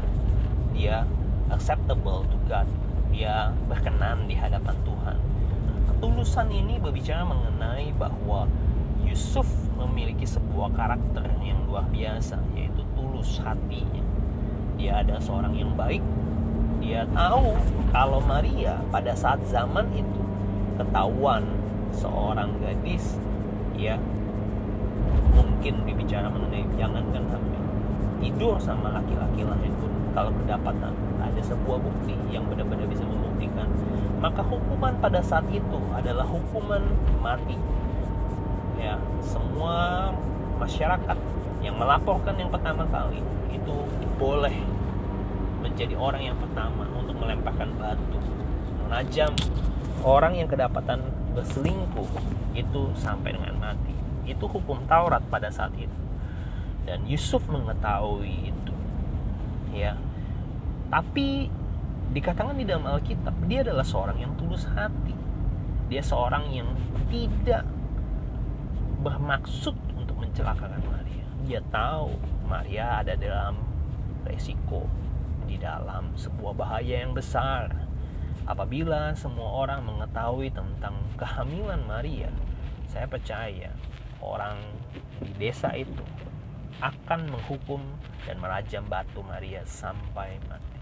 dia 0.75 1.07
acceptable 1.49 2.25
to 2.29 2.37
God. 2.49 2.67
Dia 3.13 3.53
berkenan 3.69 4.27
di 4.27 4.35
hadapan 4.35 4.75
Tuhan. 4.83 5.17
Ketulusan 5.91 6.47
ini 6.51 6.81
berbicara 6.81 7.23
mengenai 7.23 7.95
bahwa 7.95 8.49
Yusuf 9.05 9.47
memiliki 9.77 10.25
sebuah 10.25 10.73
karakter 10.73 11.29
yang 11.45 11.61
luar 11.69 11.85
biasa 11.93 12.41
yaitu 12.57 12.81
tulus 12.97 13.39
hatinya. 13.39 14.03
Dia 14.75 15.05
ada 15.05 15.21
seorang 15.21 15.55
yang 15.55 15.71
baik. 15.77 16.03
Dia 16.83 17.07
tahu 17.15 17.55
kalau 17.95 18.19
Maria 18.21 18.81
pada 18.91 19.15
saat 19.15 19.39
zaman 19.47 19.87
itu 19.95 20.21
ketahuan 20.75 21.47
seorang 21.95 22.51
gadis 22.59 23.15
ya 23.79 23.95
mungkin 25.31 25.87
dibicara 25.87 26.27
mengenai 26.27 26.67
jangankan 26.75 27.23
hamil 27.31 27.63
tidur 28.19 28.55
sama 28.59 28.91
laki-laki 28.99 29.47
lain 29.47 29.71
pun 29.79 29.91
kalau 30.15 30.31
kedapatan 30.31 30.95
ada 31.19 31.41
sebuah 31.43 31.77
bukti 31.84 32.15
yang 32.31 32.48
benar-benar 32.48 32.88
bisa 32.88 33.03
membuktikan. 33.03 33.67
Maka 34.24 34.41
hukuman 34.41 34.95
pada 35.03 35.19
saat 35.19 35.43
itu 35.51 35.79
adalah 35.91 36.24
hukuman 36.24 36.81
mati. 37.19 37.60
Ya 38.79 38.95
semua 39.19 40.10
masyarakat 40.55 41.17
yang 41.60 41.75
melaporkan 41.75 42.39
yang 42.39 42.48
pertama 42.48 42.88
kali 42.88 43.19
itu 43.51 43.75
boleh 44.15 44.55
menjadi 45.60 46.00
orang 46.00 46.31
yang 46.31 46.38
pertama 46.39 46.88
untuk 46.95 47.19
melemparkan 47.19 47.75
batu 47.75 48.15
menajam 48.86 49.34
orang 50.05 50.38
yang 50.38 50.45
kedapatan 50.45 51.01
berselingkuh 51.34 52.07
itu 52.53 52.81
sampai 52.95 53.34
dengan 53.34 53.57
mati. 53.57 53.91
Itu 54.29 54.45
hukum 54.45 54.86
Taurat 54.86 55.25
pada 55.27 55.50
saat 55.50 55.74
itu. 55.75 56.00
Dan 56.86 57.03
Yusuf 57.10 57.41
mengetahui 57.50 58.53
itu. 58.53 58.74
Ya 59.74 59.98
tapi 60.89 61.50
dikatakan 62.13 62.56
di 62.56 62.65
dalam 62.68 62.86
Alkitab 62.86 63.36
dia 63.50 63.65
adalah 63.65 63.86
seorang 63.86 64.18
yang 64.22 64.34
tulus 64.38 64.65
hati. 64.70 65.13
Dia 65.89 66.01
seorang 66.01 66.50
yang 66.50 66.70
tidak 67.13 67.65
bermaksud 69.06 69.77
untuk 69.94 70.18
mencelakakan 70.18 70.82
Maria. 70.86 71.25
Dia 71.46 71.62
tahu 71.70 72.18
Maria 72.50 73.06
ada 73.06 73.13
dalam 73.13 73.62
resiko 74.25 74.89
di 75.46 75.62
dalam 75.62 76.18
sebuah 76.18 76.54
bahaya 76.58 77.06
yang 77.06 77.13
besar. 77.13 77.70
Apabila 78.46 79.13
semua 79.18 79.65
orang 79.65 79.86
mengetahui 79.86 80.54
tentang 80.54 80.94
kehamilan 81.18 81.82
Maria 81.86 82.30
saya 82.96 83.10
percaya 83.10 83.74
orang 84.24 84.56
di 85.20 85.32
desa 85.36 85.74
itu 85.75 86.00
akan 86.80 87.27
menghukum 87.27 87.84
dan 88.24 88.39
merajam 88.39 88.88
batu 88.88 89.20
Maria 89.20 89.63
sampai 89.68 90.39
mati. 90.48 90.75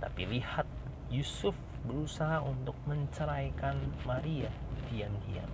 Tapi 0.00 0.26
lihat 0.26 0.66
Yusuf 1.12 1.54
berusaha 1.84 2.40
untuk 2.44 2.76
menceraikan 2.84 3.76
Maria 4.04 4.48
diam-diam. 4.90 5.48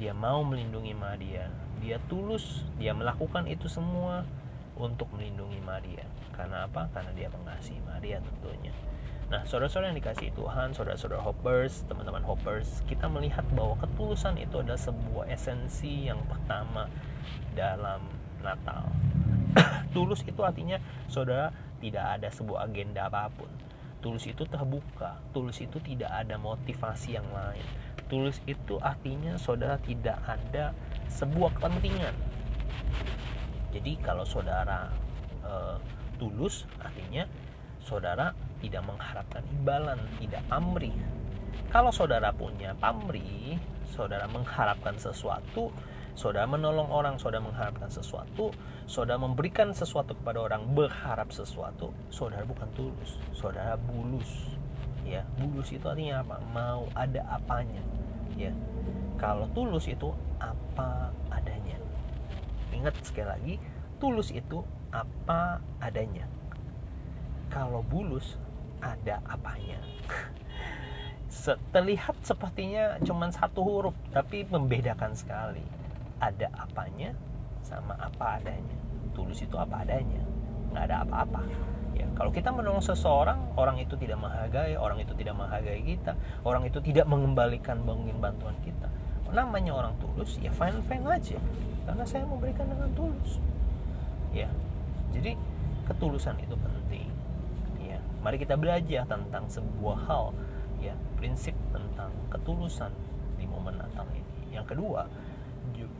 Dia 0.00 0.16
mau 0.16 0.40
melindungi 0.40 0.96
Maria. 0.96 1.52
Dia 1.80 2.00
tulus, 2.08 2.64
dia 2.80 2.96
melakukan 2.96 3.44
itu 3.48 3.68
semua 3.68 4.24
untuk 4.80 5.12
melindungi 5.12 5.60
Maria. 5.60 6.04
Karena 6.32 6.64
apa? 6.64 6.88
Karena 6.92 7.12
dia 7.12 7.28
mengasihi 7.28 7.80
Maria 7.84 8.20
tentunya. 8.24 8.72
Nah, 9.30 9.46
saudara-saudara 9.46 9.94
yang 9.94 10.00
dikasih 10.02 10.34
Tuhan, 10.34 10.74
saudara-saudara 10.74 11.22
hoppers, 11.22 11.86
teman-teman 11.86 12.24
hoppers, 12.26 12.82
kita 12.90 13.06
melihat 13.06 13.46
bahwa 13.54 13.78
ketulusan 13.78 14.34
itu 14.42 14.58
adalah 14.58 14.80
sebuah 14.80 15.30
esensi 15.30 16.10
yang 16.10 16.18
pertama 16.26 16.90
dalam 17.54 18.02
Natal. 18.42 18.90
Tulus 19.94 20.26
itu 20.26 20.42
artinya 20.42 20.82
saudara 21.06 21.54
tidak 21.78 22.18
ada 22.18 22.28
sebuah 22.32 22.66
agenda 22.66 23.06
apa 23.06 23.30
pun. 23.30 23.69
Tulus 24.00 24.24
itu 24.28 24.48
terbuka. 24.48 25.20
Tulus 25.36 25.60
itu 25.60 25.76
tidak 25.84 26.08
ada 26.08 26.40
motivasi 26.40 27.20
yang 27.20 27.28
lain. 27.32 27.64
Tulus 28.08 28.40
itu 28.48 28.80
artinya 28.80 29.36
saudara 29.36 29.76
tidak 29.80 30.18
ada 30.24 30.72
sebuah 31.12 31.52
kepentingan. 31.60 32.16
Jadi 33.70 33.92
kalau 34.02 34.26
saudara 34.26 34.90
uh, 35.46 35.78
tulus 36.18 36.66
artinya 36.82 37.28
saudara 37.78 38.34
tidak 38.60 38.82
mengharapkan 38.84 39.44
imbalan, 39.56 40.00
tidak 40.20 40.44
amri. 40.52 40.92
Kalau 41.70 41.94
saudara 41.94 42.34
punya 42.34 42.74
pamri, 42.76 43.56
saudara 43.86 44.26
mengharapkan 44.26 44.98
sesuatu, 44.98 45.70
saudara 46.20 46.44
menolong 46.44 46.92
orang, 46.92 47.16
saudara 47.16 47.40
mengharapkan 47.40 47.88
sesuatu, 47.88 48.52
saudara 48.84 49.16
memberikan 49.16 49.72
sesuatu 49.72 50.12
kepada 50.12 50.52
orang 50.52 50.68
berharap 50.76 51.32
sesuatu, 51.32 51.96
saudara 52.12 52.44
bukan 52.44 52.68
tulus, 52.76 53.16
saudara 53.32 53.80
bulus. 53.80 54.28
Ya, 55.08 55.24
bulus 55.40 55.72
itu 55.72 55.80
artinya 55.88 56.20
apa? 56.20 56.36
Mau 56.52 56.92
ada 56.92 57.24
apanya. 57.24 57.80
Ya. 58.36 58.52
Kalau 59.16 59.48
tulus 59.56 59.88
itu 59.88 60.12
apa 60.36 61.08
adanya. 61.32 61.80
Ingat 62.76 63.00
sekali 63.00 63.24
lagi, 63.24 63.54
tulus 63.96 64.28
itu 64.28 64.60
apa 64.92 65.64
adanya. 65.80 66.28
Kalau 67.48 67.80
bulus 67.80 68.36
ada 68.84 69.24
apanya. 69.24 69.80
Terlihat 71.72 72.20
sepertinya 72.20 73.00
cuma 73.08 73.32
satu 73.32 73.64
huruf, 73.64 73.96
tapi 74.12 74.44
membedakan 74.44 75.16
sekali. 75.16 75.79
Ada 76.20 76.52
apanya 76.54 77.16
sama 77.64 77.96
apa 77.96 78.40
adanya. 78.40 78.76
Tulus 79.16 79.42
itu 79.42 79.56
apa 79.56 79.82
adanya, 79.82 80.22
nggak 80.70 80.84
ada 80.86 80.96
apa-apa. 81.02 81.42
Ya, 81.96 82.06
kalau 82.14 82.30
kita 82.30 82.54
menolong 82.54 82.80
seseorang, 82.80 83.56
orang 83.58 83.82
itu 83.82 83.98
tidak 83.98 84.22
menghargai, 84.22 84.78
orang 84.78 85.02
itu 85.02 85.12
tidak 85.18 85.34
menghargai 85.34 85.82
kita, 85.82 86.14
orang 86.46 86.62
itu 86.68 86.78
tidak 86.80 87.10
mengembalikan 87.10 87.82
mungkin 87.82 88.22
bantuan 88.22 88.54
kita. 88.62 88.86
Namanya 89.34 89.74
orang 89.74 89.94
tulus, 89.98 90.38
ya 90.38 90.54
fine 90.54 90.78
fine 90.86 91.06
aja, 91.06 91.38
karena 91.86 92.04
saya 92.06 92.22
memberikan 92.26 92.66
dengan 92.70 92.90
tulus. 92.94 93.42
Ya, 94.30 94.46
jadi 95.10 95.34
ketulusan 95.90 96.38
itu 96.38 96.54
penting 96.54 97.10
mari 98.20 98.36
kita 98.36 98.56
belajar 98.56 99.08
tentang 99.08 99.48
sebuah 99.48 99.96
hal 100.04 100.36
ya 100.80 100.92
prinsip 101.16 101.56
tentang 101.72 102.12
ketulusan 102.28 102.92
di 103.40 103.48
momen 103.48 103.80
Natal 103.80 104.04
ini 104.12 104.56
yang 104.56 104.68
kedua 104.68 105.08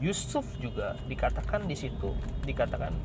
Yusuf 0.00 0.48
juga 0.56 0.96
dikatakan 1.04 1.68
di 1.68 1.76
situ 1.76 2.16
dikatakan 2.48 2.96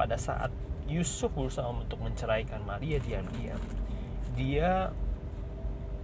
pada 0.00 0.16
saat 0.16 0.48
Yusuf 0.88 1.28
berusaha 1.36 1.68
untuk 1.68 2.00
menceraikan 2.00 2.64
Maria 2.64 2.96
diam-diam 3.04 3.60
dia 4.32 4.88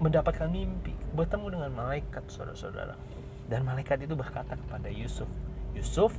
mendapatkan 0.02 0.50
mimpi 0.50 0.92
bertemu 1.14 1.54
dengan 1.54 1.70
malaikat 1.70 2.26
saudara-saudara. 2.26 2.98
Dan 3.46 3.62
malaikat 3.62 4.02
itu 4.02 4.16
berkata 4.18 4.56
kepada 4.58 4.88
Yusuf 4.90 5.28
Yusuf 5.74 6.14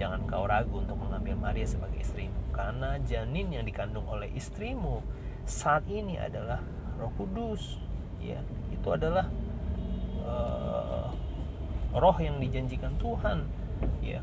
jangan 0.00 0.24
kau 0.24 0.48
ragu 0.48 0.80
untuk 0.80 0.96
mengambil 0.96 1.36
Maria 1.36 1.68
sebagai 1.68 2.00
istrimu 2.00 2.32
karena 2.56 2.96
janin 3.04 3.52
yang 3.52 3.68
dikandung 3.68 4.08
oleh 4.08 4.32
istrimu 4.32 5.04
saat 5.44 5.84
ini 5.90 6.16
adalah 6.16 6.62
Roh 6.96 7.12
Kudus. 7.20 7.76
Ya 8.20 8.40
itu 8.72 8.88
adalah 8.88 9.28
uh, 10.24 11.12
roh 11.94 12.16
yang 12.18 12.38
dijanjikan 12.38 12.94
Tuhan. 12.98 13.46
Ya. 14.04 14.22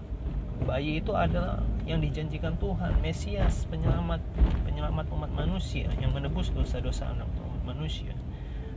Bayi 0.57 0.99
itu 0.99 1.13
adalah 1.13 1.61
yang 1.85 2.01
dijanjikan 2.01 2.57
Tuhan 2.57 2.97
Mesias 2.99 3.69
penyelamat 3.69 4.19
penyelamat 4.65 5.05
umat 5.13 5.31
manusia 5.31 5.85
yang 6.01 6.11
menebus 6.11 6.49
dosa-dosa 6.49 7.13
anak 7.13 7.29
manusia. 7.61 8.11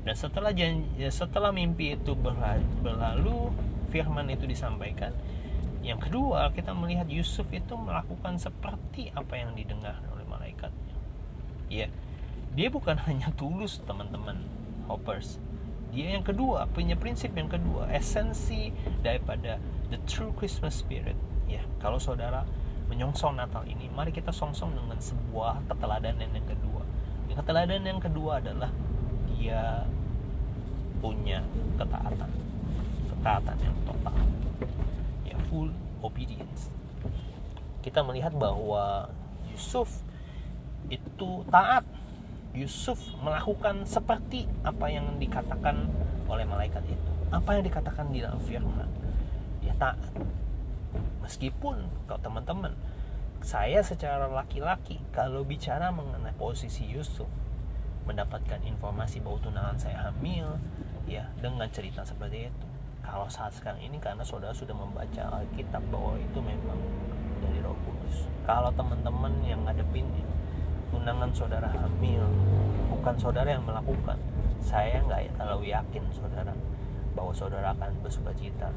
Dan 0.01 0.17
setelah 0.17 0.53
janji, 0.53 0.89
ya, 0.97 1.13
setelah 1.13 1.53
mimpi 1.53 1.97
itu 1.97 2.17
berlalu 2.17 3.53
firman 3.93 4.29
itu 4.33 4.49
disampaikan. 4.49 5.13
Yang 5.81 6.09
kedua 6.09 6.53
kita 6.53 6.77
melihat 6.77 7.09
Yusuf 7.09 7.49
itu 7.53 7.73
melakukan 7.77 8.37
seperti 8.37 9.09
apa 9.17 9.41
yang 9.41 9.57
didengar 9.57 9.97
oleh 10.13 10.25
malaikatnya. 10.29 10.97
Ya. 11.73 11.89
Dia 12.51 12.69
bukan 12.69 12.99
hanya 13.07 13.31
tulus 13.39 13.79
teman-teman 13.87 14.43
hoppers 14.91 15.39
dia 15.91 16.15
yang 16.15 16.23
kedua 16.23 16.71
punya 16.71 16.95
prinsip 16.95 17.35
yang 17.35 17.51
kedua 17.51 17.91
esensi 17.91 18.71
daripada 19.03 19.59
the 19.91 19.99
true 20.07 20.31
Christmas 20.39 20.79
spirit. 20.79 21.19
Ya 21.51 21.63
kalau 21.83 21.99
saudara 21.99 22.47
menyongsong 22.87 23.39
Natal 23.39 23.67
ini 23.67 23.91
mari 23.91 24.15
kita 24.15 24.31
songsong 24.31 24.75
dengan 24.75 24.99
sebuah 24.99 25.67
keteladanan 25.67 26.31
yang 26.31 26.47
kedua. 26.47 26.83
Keteladanan 27.31 27.87
yang 27.87 28.03
kedua 28.03 28.43
adalah 28.43 28.71
dia 29.35 29.87
punya 30.99 31.43
ketaatan. 31.79 32.31
Ketaatan 33.11 33.57
yang 33.63 33.77
total. 33.87 34.17
Ya 35.27 35.37
full 35.51 35.71
obedience. 36.03 36.71
Kita 37.81 38.05
melihat 38.05 38.35
bahwa 38.37 39.09
Yusuf 39.51 40.03
itu 40.91 41.47
taat 41.49 41.87
Yusuf 42.51 42.99
melakukan 43.23 43.87
seperti 43.87 44.51
apa 44.67 44.91
yang 44.91 45.07
dikatakan 45.23 45.87
oleh 46.27 46.43
malaikat 46.43 46.83
itu. 46.87 47.11
Apa 47.31 47.59
yang 47.59 47.63
dikatakan 47.63 48.11
di 48.11 48.23
dalam 48.23 48.43
firman. 48.43 48.91
Dia 49.63 49.75
taat. 49.79 50.03
Meskipun 51.23 51.87
kalau 52.11 52.19
teman-teman, 52.19 52.75
saya 53.41 53.81
secara 53.87 54.27
laki-laki 54.27 54.99
kalau 55.15 55.47
bicara 55.47 55.95
mengenai 55.95 56.35
posisi 56.35 56.85
Yusuf 56.91 57.31
mendapatkan 58.05 58.59
informasi 58.67 59.23
bahwa 59.23 59.39
tunangan 59.39 59.79
saya 59.79 60.11
hamil 60.11 60.59
ya 61.07 61.31
dengan 61.39 61.71
cerita 61.71 62.03
seperti 62.03 62.51
itu. 62.51 62.67
Kalau 63.01 63.31
saat 63.31 63.55
sekarang 63.55 63.81
ini 63.81 64.03
karena 64.03 64.27
saudara 64.27 64.53
sudah 64.53 64.75
membaca 64.75 65.41
Alkitab 65.41 65.87
bahwa 65.89 66.19
itu 66.19 66.39
memang 66.43 66.79
dari 67.41 67.63
Roh 67.63 67.79
Kudus. 67.87 68.27
Kalau 68.45 68.75
teman-teman 68.75 69.39
yang 69.47 69.63
ngadepin 69.65 70.05
tunangan 70.91 71.31
saudara 71.33 71.71
hamil 71.71 72.27
bukan 72.91 73.15
saudara 73.17 73.49
yang 73.49 73.65
melakukan. 73.65 74.19
Saya 74.61 75.01
nggak 75.07 75.41
terlalu 75.41 75.73
yakin 75.73 76.05
saudara 76.13 76.53
bahwa 77.17 77.33
saudara 77.33 77.73
akan 77.73 77.91
bersuka 78.05 78.35
cita 78.37 78.69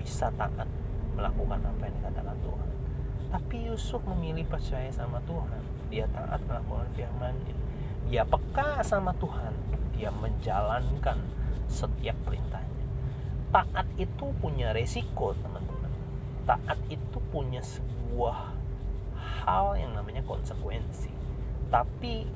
bisa 0.00 0.32
taat 0.34 0.66
melakukan 1.14 1.62
apa 1.62 1.82
yang 1.86 1.94
dikatakan 2.02 2.36
Tuhan. 2.42 2.68
Tapi 3.30 3.56
Yusuf 3.70 4.02
memilih 4.10 4.42
percaya 4.48 4.90
sama 4.90 5.22
Tuhan. 5.22 5.62
Dia 5.86 6.10
taat 6.10 6.42
melakukan 6.50 6.90
firman 6.98 7.36
dia 8.10 8.26
peka 8.26 8.82
sama 8.82 9.14
Tuhan. 9.22 9.54
Dia 9.94 10.10
menjalankan 10.10 11.22
setiap 11.70 12.18
perintahnya. 12.26 12.84
Taat 13.54 13.86
itu 13.94 14.34
punya 14.42 14.74
resiko 14.74 15.30
teman-teman. 15.38 15.94
Taat 16.42 16.82
itu 16.90 17.22
punya 17.30 17.62
sebuah 17.62 18.50
hal 19.46 19.78
yang 19.78 19.94
namanya 19.94 20.26
konsekuensi 20.26 21.19
tapi 21.70 22.26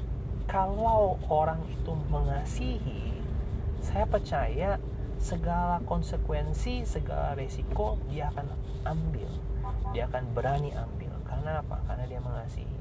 kalau 0.47 1.19
orang 1.27 1.59
itu 1.67 1.93
mengasihi 2.09 3.19
saya 3.85 4.07
percaya 4.09 4.81
segala 5.21 5.81
konsekuensi 5.85 6.89
segala 6.89 7.37
resiko 7.37 8.01
dia 8.09 8.33
akan 8.33 8.49
ambil. 8.89 9.29
Dia 9.93 10.09
akan 10.09 10.25
berani 10.33 10.73
ambil. 10.73 11.13
Karena 11.25 11.61
apa? 11.61 11.81
Karena 11.89 12.05
dia 12.09 12.21
mengasihi. 12.21 12.79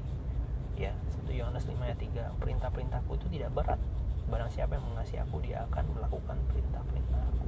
Ya 0.74 0.92
1 1.24 1.30
Yohanes 1.30 1.64
5 1.68 1.76
ayat 1.80 1.98
3 2.00 2.40
perintah-perintahku 2.40 3.10
itu 3.16 3.26
tidak 3.38 3.50
berat. 3.54 3.80
Barang 4.28 4.48
siapa 4.48 4.76
yang 4.76 4.86
mengasihi 4.92 5.20
aku 5.20 5.40
dia 5.44 5.64
akan 5.68 5.84
melakukan 5.92 6.36
perintah-perintah 6.50 7.20
aku. 7.32 7.46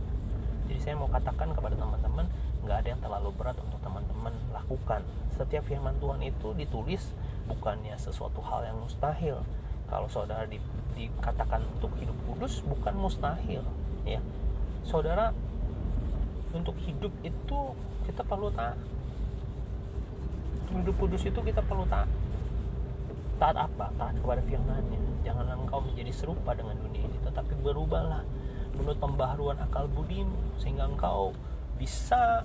Jadi 0.66 0.80
saya 0.82 0.94
mau 0.98 1.08
katakan 1.08 1.54
kepada 1.54 1.74
teman-teman 1.78 2.26
nggak 2.66 2.76
ada 2.82 2.88
yang 2.92 3.00
terlalu 3.00 3.30
berat 3.36 3.56
untuk 3.60 3.80
teman-teman 3.82 4.34
lakukan. 4.52 5.00
Setiap 5.34 5.64
firman 5.68 5.96
Tuhan 5.98 6.20
itu 6.22 6.52
ditulis 6.56 7.12
bukannya 7.46 7.94
sesuatu 7.96 8.42
hal 8.42 8.66
yang 8.66 8.78
mustahil. 8.82 9.40
Kalau 9.86 10.10
saudara 10.10 10.44
di, 10.50 10.58
dikatakan 10.98 11.62
untuk 11.78 11.94
hidup 12.02 12.14
kudus 12.26 12.62
bukan 12.66 12.94
mustahil 12.98 13.62
ya. 14.02 14.18
Saudara 14.82 15.30
untuk 16.50 16.74
hidup 16.82 17.10
itu 17.22 17.58
kita 18.06 18.22
perlu 18.26 18.50
taat. 18.54 18.78
Hidup 20.74 20.94
kudus 20.98 21.22
itu 21.22 21.38
kita 21.38 21.62
perlu 21.62 21.86
taat. 21.86 22.10
Taat 23.38 23.56
apa? 23.56 23.86
Taat 23.94 24.14
kepada 24.18 24.42
firmannya. 24.42 24.98
Jangan 25.22 25.54
engkau 25.54 25.82
menjadi 25.82 26.12
serupa 26.14 26.54
dengan 26.54 26.78
dunia 26.82 27.06
ini 27.06 27.18
tetapi 27.22 27.54
berubahlah. 27.62 28.22
Menurut 28.74 28.98
pembaharuan 28.98 29.58
akal 29.62 29.86
budimu 29.88 30.58
sehingga 30.58 30.90
engkau 30.90 31.32
bisa 31.76 32.44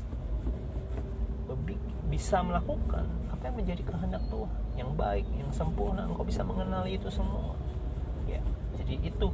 bisa 2.12 2.44
melakukan 2.44 3.08
apa 3.42 3.50
yang 3.50 3.58
menjadi 3.58 3.82
kehendak 3.90 4.22
Tuhan 4.30 4.62
yang 4.78 4.94
baik 4.94 5.26
yang 5.34 5.50
sempurna. 5.50 6.06
Engkau 6.06 6.22
bisa 6.22 6.46
mengenali 6.46 6.94
itu 6.94 7.10
semua. 7.10 7.58
Ya 8.30 8.38
jadi 8.78 9.02
itu. 9.02 9.34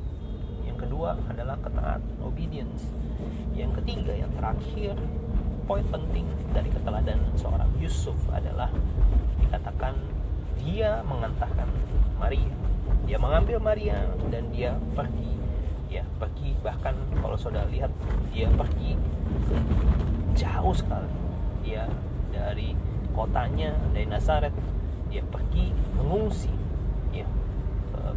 Yang 0.63 0.87
kedua 0.87 1.19
adalah 1.27 1.59
ketaatan 1.59 2.15
obedience. 2.23 2.87
Yang 3.51 3.83
ketiga 3.83 4.15
yang 4.15 4.31
terakhir 4.39 4.95
poin 5.67 5.83
penting 5.91 6.23
dari 6.55 6.71
keteladanan 6.71 7.35
seorang 7.35 7.67
Yusuf 7.83 8.15
adalah 8.31 8.71
dikatakan 9.43 9.99
dia 10.55 11.03
mengantarkan 11.03 11.67
Maria. 12.15 12.55
Dia 13.11 13.19
mengambil 13.19 13.59
Maria 13.59 14.07
dan 14.31 14.47
dia 14.55 14.79
pergi. 14.95 15.35
Ya 15.91 16.07
pergi 16.15 16.55
bahkan 16.63 16.95
kalau 17.19 17.35
saudara 17.35 17.67
lihat 17.67 17.91
dia 18.31 18.47
pergi 18.55 18.95
jauh 20.31 20.71
sekali. 20.71 21.11
Dia 21.67 21.91
dari 22.31 22.86
kotanya 23.17 23.73
dari 23.97 24.05
Nazaret 24.05 24.53
dia 25.09 25.25
pergi 25.25 25.73
mengungsi 25.97 26.53
ya. 27.09 27.25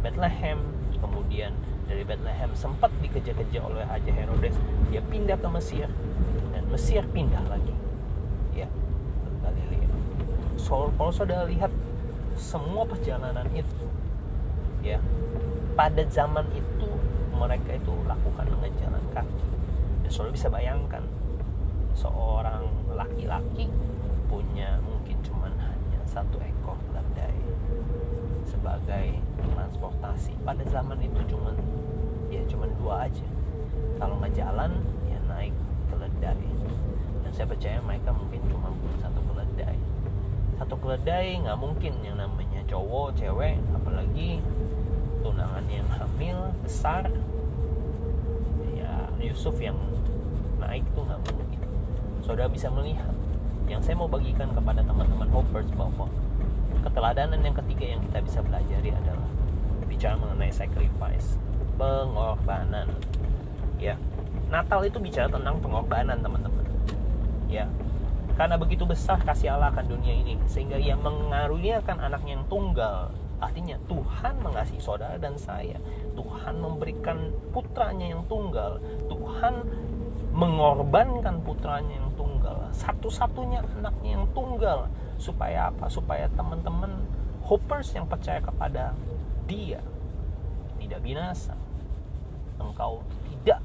Bethlehem 0.05 0.61
kemudian 1.01 1.57
dari 1.89 2.05
Bethlehem 2.05 2.53
sempat 2.53 2.93
dikejar-kejar 3.01 3.65
oleh 3.65 3.81
Raja 3.89 4.11
Herodes 4.13 4.53
dia 4.93 5.01
pindah 5.01 5.41
ke 5.41 5.49
Mesir 5.49 5.89
dan 6.53 6.63
Mesir 6.69 7.01
pindah 7.09 7.41
lagi 7.49 7.73
ya. 8.53 8.69
Ke 9.25 9.29
Galilea 9.41 9.89
so, 10.61 10.93
kalau 10.93 11.09
saudara 11.09 11.49
lihat 11.49 11.73
semua 12.37 12.85
perjalanan 12.85 13.49
itu 13.57 13.85
ya 14.85 15.01
pada 15.73 16.05
zaman 16.05 16.45
itu 16.53 16.89
mereka 17.33 17.73
itu 17.73 17.93
lakukan 18.05 18.45
dengan 18.45 18.71
jalan 18.77 19.03
kaki. 19.17 19.45
Dan 20.05 20.09
saudara 20.13 20.33
bisa 20.37 20.47
bayangkan 20.53 21.03
seorang 21.97 22.69
laki-laki 22.93 23.65
punya 24.31 24.79
mungkin 24.79 25.19
cuman 25.19 25.51
hanya 25.59 25.99
satu 26.07 26.39
ekor 26.39 26.79
keledai 26.87 27.35
sebagai 28.47 29.19
transportasi. 29.51 30.31
Pada 30.47 30.63
zaman 30.71 31.03
itu 31.03 31.35
cuman 31.35 31.59
ya 32.31 32.39
cuman 32.47 32.71
dua 32.79 33.11
aja. 33.11 33.27
Kalau 33.99 34.15
nggak 34.23 34.33
jalan 34.39 34.71
ya 35.11 35.19
naik 35.27 35.53
keledai 35.91 36.47
dan 37.21 37.31
saya 37.35 37.51
percaya 37.51 37.83
mereka 37.83 38.15
mungkin 38.15 38.39
cuma 38.47 38.71
punya 38.71 38.97
satu 39.03 39.19
keledai 39.27 39.77
satu 40.61 40.77
keledai 40.77 41.41
nggak 41.41 41.57
mungkin 41.57 41.93
yang 42.05 42.21
namanya 42.21 42.61
cowok 42.69 43.17
cewek 43.17 43.57
apalagi 43.73 44.37
tunangan 45.25 45.65
yang 45.65 45.89
hamil 45.89 46.53
besar. 46.61 47.09
Ya 48.77 49.09
Yusuf 49.17 49.57
yang 49.57 49.73
naik 50.61 50.85
tuh 50.93 51.01
nggak 51.01 51.17
mungkin. 51.17 51.59
Saudara 52.21 52.45
bisa 52.45 52.69
melihat 52.69 53.09
yang 53.71 53.79
saya 53.79 53.95
mau 53.95 54.11
bagikan 54.11 54.51
kepada 54.51 54.83
teman-teman 54.83 55.31
hoppers 55.31 55.71
bahwa 55.79 56.11
keteladanan 56.83 57.39
yang 57.39 57.55
ketiga 57.63 57.95
yang 57.95 58.01
kita 58.11 58.19
bisa 58.19 58.39
pelajari 58.43 58.89
adalah 58.91 59.27
bicara 59.87 60.15
mengenai 60.19 60.51
sacrifice 60.51 61.39
pengorbanan. 61.79 62.91
Ya 63.79 63.95
Natal 64.51 64.83
itu 64.83 64.99
bicara 64.99 65.31
tentang 65.31 65.63
pengorbanan 65.63 66.19
teman-teman. 66.19 66.67
Ya 67.47 67.71
karena 68.35 68.59
begitu 68.59 68.83
besar 68.83 69.23
kasih 69.23 69.55
Allah 69.55 69.71
akan 69.71 69.85
dunia 69.87 70.17
ini 70.17 70.35
sehingga 70.51 70.75
ia 70.75 70.99
mengaruniakan 70.99 72.03
anaknya 72.03 72.39
yang 72.39 72.45
tunggal. 72.51 73.15
Artinya 73.41 73.79
Tuhan 73.89 74.37
mengasihi 74.43 74.81
saudara 74.83 75.17
dan 75.17 75.39
saya. 75.39 75.79
Tuhan 76.13 76.61
memberikan 76.61 77.33
putranya 77.55 78.13
yang 78.13 78.21
tunggal. 78.29 78.77
Tuhan 79.09 79.65
mengorbankan 80.31 81.43
putranya 81.43 81.97
yang 81.97 82.11
satu-satunya 82.73 83.63
anaknya 83.79 84.19
yang 84.19 84.25
tunggal. 84.35 84.87
Supaya 85.21 85.69
apa? 85.69 85.85
Supaya 85.87 86.25
teman-teman 86.33 87.05
hoppers 87.45 87.93
yang 87.93 88.09
percaya 88.09 88.41
kepada 88.41 88.95
dia 89.45 89.83
tidak 90.81 90.99
binasa. 91.05 91.53
Engkau 92.57 93.05
tidak 93.29 93.61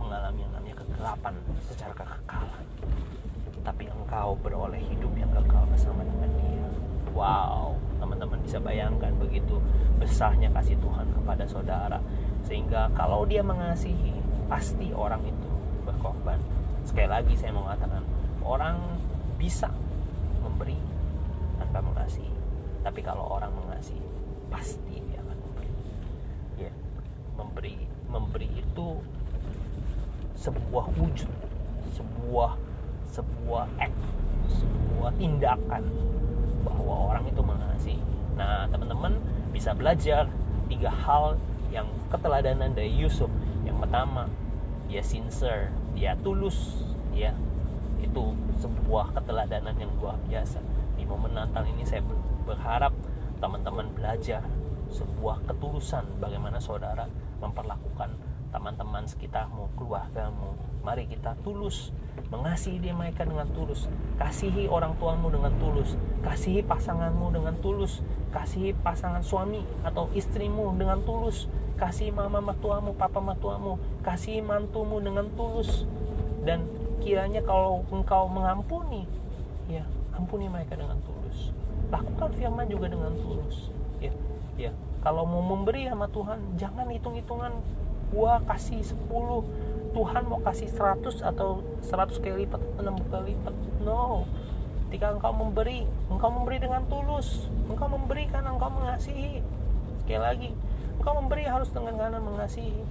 mengalami 0.00 0.46
yang 0.46 0.52
namanya 0.54 0.76
kegelapan 0.80 1.34
secara 1.66 1.92
kekekalan 1.92 2.64
tapi 3.66 3.90
engkau 3.90 4.38
beroleh 4.46 4.78
hidup 4.78 5.10
yang 5.18 5.26
kekal 5.34 5.66
bersama 5.66 6.06
dengan 6.06 6.30
dia. 6.38 6.70
Wow 7.10 7.74
teman-teman 7.98 8.38
bisa 8.44 8.62
bayangkan 8.62 9.10
begitu 9.18 9.58
besarnya 9.98 10.52
kasih 10.54 10.78
Tuhan 10.78 11.06
kepada 11.10 11.44
saudara. 11.48 11.98
Sehingga 12.46 12.92
kalau 12.94 13.26
dia 13.26 13.42
mengasihi 13.42 14.14
pasti 14.46 14.94
orang 14.94 15.20
itu 15.26 15.50
berkorban 15.82 16.38
sekali 16.86 17.10
lagi 17.10 17.34
saya 17.34 17.50
mau 17.50 17.66
katakan 17.66 18.06
orang 18.46 18.78
bisa 19.36 19.66
memberi 20.40 20.78
tanpa 21.58 21.82
mengasihi. 21.82 22.30
Tapi 22.86 23.02
kalau 23.02 23.26
orang 23.26 23.50
mengasihi 23.52 24.00
pasti 24.46 25.02
dia 25.10 25.18
akan 25.18 25.38
memberi. 25.42 25.70
Ya 26.56 26.72
memberi 27.34 27.74
memberi 28.06 28.48
itu 28.62 29.02
sebuah 30.38 30.86
wujud 30.94 31.32
sebuah 31.96 32.54
sebuah 33.10 33.64
act 33.80 33.98
sebuah 34.46 35.10
tindakan 35.18 35.82
bahwa 36.62 37.10
orang 37.10 37.24
itu 37.26 37.42
mengasihi. 37.42 38.02
Nah 38.38 38.70
teman-teman 38.70 39.18
bisa 39.50 39.74
belajar 39.74 40.30
tiga 40.70 40.92
hal 40.92 41.34
yang 41.74 41.88
keteladanan 42.14 42.76
dari 42.76 42.94
Yusuf. 42.94 43.32
Yang 43.66 43.76
pertama 43.82 44.30
dia 44.86 45.02
sincere 45.02 45.74
dia 45.96 46.12
tulus. 46.20 46.84
Ya. 47.16 47.32
Itu 47.96 48.36
sebuah 48.60 49.16
keteladanan 49.16 49.74
yang 49.80 49.90
luar 49.96 50.20
biasa. 50.28 50.60
Di 51.00 51.08
momen 51.08 51.32
Natal 51.32 51.64
ini 51.64 51.82
saya 51.82 52.04
berharap 52.44 52.92
teman-teman 53.40 53.88
belajar 53.96 54.44
sebuah 54.92 55.42
ketulusan 55.48 56.04
bagaimana 56.22 56.62
saudara 56.62 57.10
memperlakukan 57.42 58.14
teman-teman 58.50 59.04
sekitarmu, 59.06 59.72
keluargamu. 59.78 60.54
Mari 60.86 61.10
kita 61.10 61.34
tulus 61.42 61.90
mengasihi 62.30 62.82
dia 62.82 62.94
mereka 62.94 63.22
dengan 63.22 63.46
tulus. 63.54 63.86
Kasihi 64.18 64.66
orang 64.66 64.98
tuamu 64.98 65.30
dengan 65.30 65.52
tulus. 65.58 65.94
Kasihi 66.22 66.62
pasanganmu 66.62 67.26
dengan 67.34 67.54
tulus. 67.62 68.02
Kasihi 68.34 68.74
pasangan 68.82 69.22
suami 69.22 69.62
atau 69.86 70.10
istrimu 70.14 70.74
dengan 70.74 71.02
tulus. 71.06 71.46
Kasihi 71.76 72.10
mama 72.10 72.40
mertuamu, 72.40 72.96
papa 72.96 73.20
mertuamu. 73.20 73.78
Kasihi 74.02 74.40
mantumu 74.42 74.98
dengan 74.98 75.28
tulus. 75.36 75.84
Dan 76.42 76.66
kiranya 77.02 77.42
kalau 77.42 77.82
engkau 77.90 78.26
mengampuni, 78.30 79.06
ya 79.70 79.84
ampuni 80.16 80.48
mereka 80.48 80.74
dengan 80.74 80.98
tulus. 81.04 81.52
Lakukan 81.92 82.34
firman 82.34 82.66
juga 82.66 82.90
dengan 82.90 83.12
tulus. 83.14 83.70
Ya, 84.02 84.12
ya. 84.58 84.72
Kalau 85.06 85.22
mau 85.22 85.38
memberi 85.38 85.86
sama 85.86 86.10
Tuhan, 86.10 86.58
jangan 86.58 86.90
hitung-hitungan 86.90 87.52
gua 88.12 88.42
kasih 88.46 88.82
10 88.82 89.06
Tuhan 89.96 90.22
mau 90.28 90.40
kasih 90.44 90.68
100 90.68 91.24
atau 91.24 91.64
100 91.80 92.20
kali 92.20 92.44
lipat 92.44 92.60
60 92.76 93.08
kali 93.08 93.32
lipat. 93.32 93.54
No. 93.80 94.28
Ketika 94.86 95.16
engkau 95.16 95.32
memberi 95.32 95.88
engkau 96.12 96.28
memberi 96.28 96.60
dengan 96.60 96.84
tulus. 96.84 97.48
Engkau 97.72 97.88
memberi 97.88 98.28
karena 98.28 98.52
engkau 98.52 98.68
mengasihi. 98.68 99.40
Sekali 100.04 100.20
lagi 100.20 100.50
engkau 101.00 101.12
memberi 101.16 101.44
harus 101.48 101.72
dengan 101.72 101.96
karena 101.96 102.18
mengasihi 102.20 102.82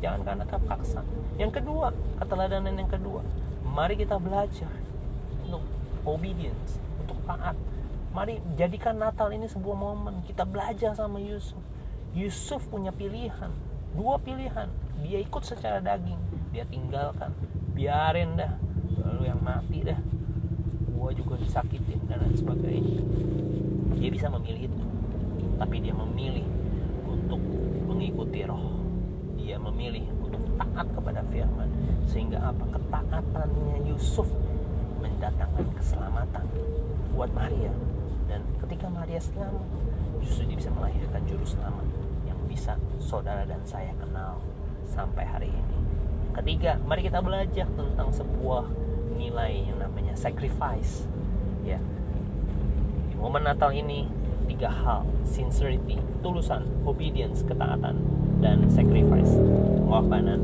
jangan 0.00 0.20
karena 0.24 0.44
terpaksa. 0.48 1.00
Yang 1.36 1.60
kedua 1.60 1.92
keteladanan 2.20 2.74
yang 2.76 2.88
kedua 2.88 3.20
mari 3.66 3.96
kita 4.00 4.16
belajar 4.16 4.72
untuk 5.44 5.64
obedience 6.08 6.80
untuk 7.02 7.20
taat. 7.28 7.56
Mari 8.16 8.40
jadikan 8.56 8.96
Natal 8.96 9.28
ini 9.28 9.44
sebuah 9.44 9.76
momen. 9.76 10.24
Kita 10.24 10.48
belajar 10.48 10.96
sama 10.96 11.20
Yusuf. 11.20 11.60
Yusuf 12.16 12.64
punya 12.72 12.88
pilihan 12.96 13.52
dua 13.96 14.20
pilihan. 14.20 14.68
Dia 15.00 15.18
ikut 15.24 15.42
secara 15.42 15.80
daging. 15.80 16.20
Dia 16.52 16.68
tinggalkan. 16.68 17.32
Biarin 17.72 18.36
dah. 18.36 18.52
Lalu 19.00 19.22
yang 19.32 19.40
mati 19.40 19.80
dah. 19.82 19.98
Gua 20.92 21.10
juga 21.16 21.40
disakitin 21.40 22.04
dan 22.04 22.22
lain 22.22 22.36
sebagainya. 22.36 23.00
Dia 23.96 24.10
bisa 24.12 24.28
memilih 24.28 24.68
itu. 24.68 24.84
Tapi 25.56 25.76
dia 25.80 25.96
memilih 25.96 26.44
untuk 27.08 27.40
mengikuti 27.88 28.44
roh. 28.44 28.76
Dia 29.40 29.56
memilih 29.56 30.04
untuk 30.20 30.44
taat 30.60 30.86
kepada 30.92 31.24
firman. 31.32 31.68
Sehingga 32.04 32.52
apa? 32.52 32.64
Ketaatannya 32.76 33.88
Yusuf 33.88 34.28
mendatangkan 35.00 35.66
keselamatan 35.80 36.44
buat 37.16 37.32
Maria. 37.32 37.72
Dan 38.28 38.44
ketika 38.60 38.92
Maria 38.92 39.22
selamat 39.22 39.64
justru 40.18 40.50
dia 40.50 40.58
bisa 40.58 40.70
melahirkan 40.74 41.22
juru 41.30 41.46
selamat 41.46 41.86
bisa 42.46 42.78
saudara 43.02 43.44
dan 43.44 43.60
saya 43.66 43.92
kenal 43.98 44.40
sampai 44.86 45.24
hari 45.26 45.50
ini. 45.50 45.78
Ketiga, 46.32 46.78
mari 46.84 47.04
kita 47.04 47.20
belajar 47.20 47.66
tentang 47.74 48.08
sebuah 48.12 48.68
nilai 49.16 49.66
yang 49.68 49.78
namanya 49.80 50.14
sacrifice. 50.14 51.08
Ya. 51.64 51.80
Di 53.10 53.16
momen 53.18 53.44
Natal 53.44 53.72
ini 53.72 54.06
tiga 54.46 54.70
hal, 54.70 55.02
sincerity, 55.26 55.98
tulusan, 56.22 56.64
obedience, 56.86 57.42
ketaatan, 57.42 57.98
dan 58.38 58.68
sacrifice, 58.70 59.32
pengorbanan 59.82 60.40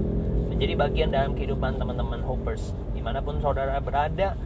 menjadi 0.62 0.74
bagian 0.78 1.10
dalam 1.10 1.32
kehidupan 1.34 1.74
teman-teman 1.74 2.22
hoppers 2.22 2.70
di 2.94 3.02
mana 3.02 3.18
pun 3.18 3.42
saudara 3.42 3.82
berada 3.82 4.38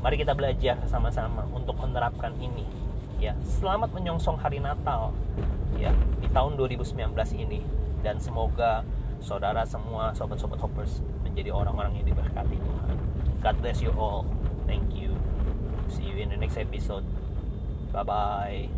mari 0.00 0.16
kita 0.16 0.32
belajar 0.32 0.80
sama-sama 0.88 1.44
untuk 1.52 1.76
menerapkan 1.76 2.32
ini 2.40 2.64
ya 3.18 3.34
selamat 3.42 3.90
menyongsong 3.94 4.38
hari 4.38 4.62
Natal 4.62 5.10
ya 5.74 5.90
di 6.22 6.30
tahun 6.30 6.54
2019 6.54 7.14
ini 7.34 7.66
dan 8.02 8.22
semoga 8.22 8.86
saudara 9.18 9.66
semua 9.66 10.14
sobat-sobat 10.14 10.62
hoppers 10.62 11.02
menjadi 11.26 11.50
orang-orang 11.50 11.98
yang 11.98 12.06
diberkati 12.14 12.56
Tuhan. 12.58 12.96
God 13.42 13.56
bless 13.62 13.82
you 13.82 13.90
all. 13.94 14.26
Thank 14.66 14.94
you. 14.94 15.14
See 15.90 16.06
you 16.06 16.18
in 16.22 16.30
the 16.30 16.38
next 16.38 16.58
episode. 16.58 17.06
Bye 17.90 18.06
bye. 18.06 18.77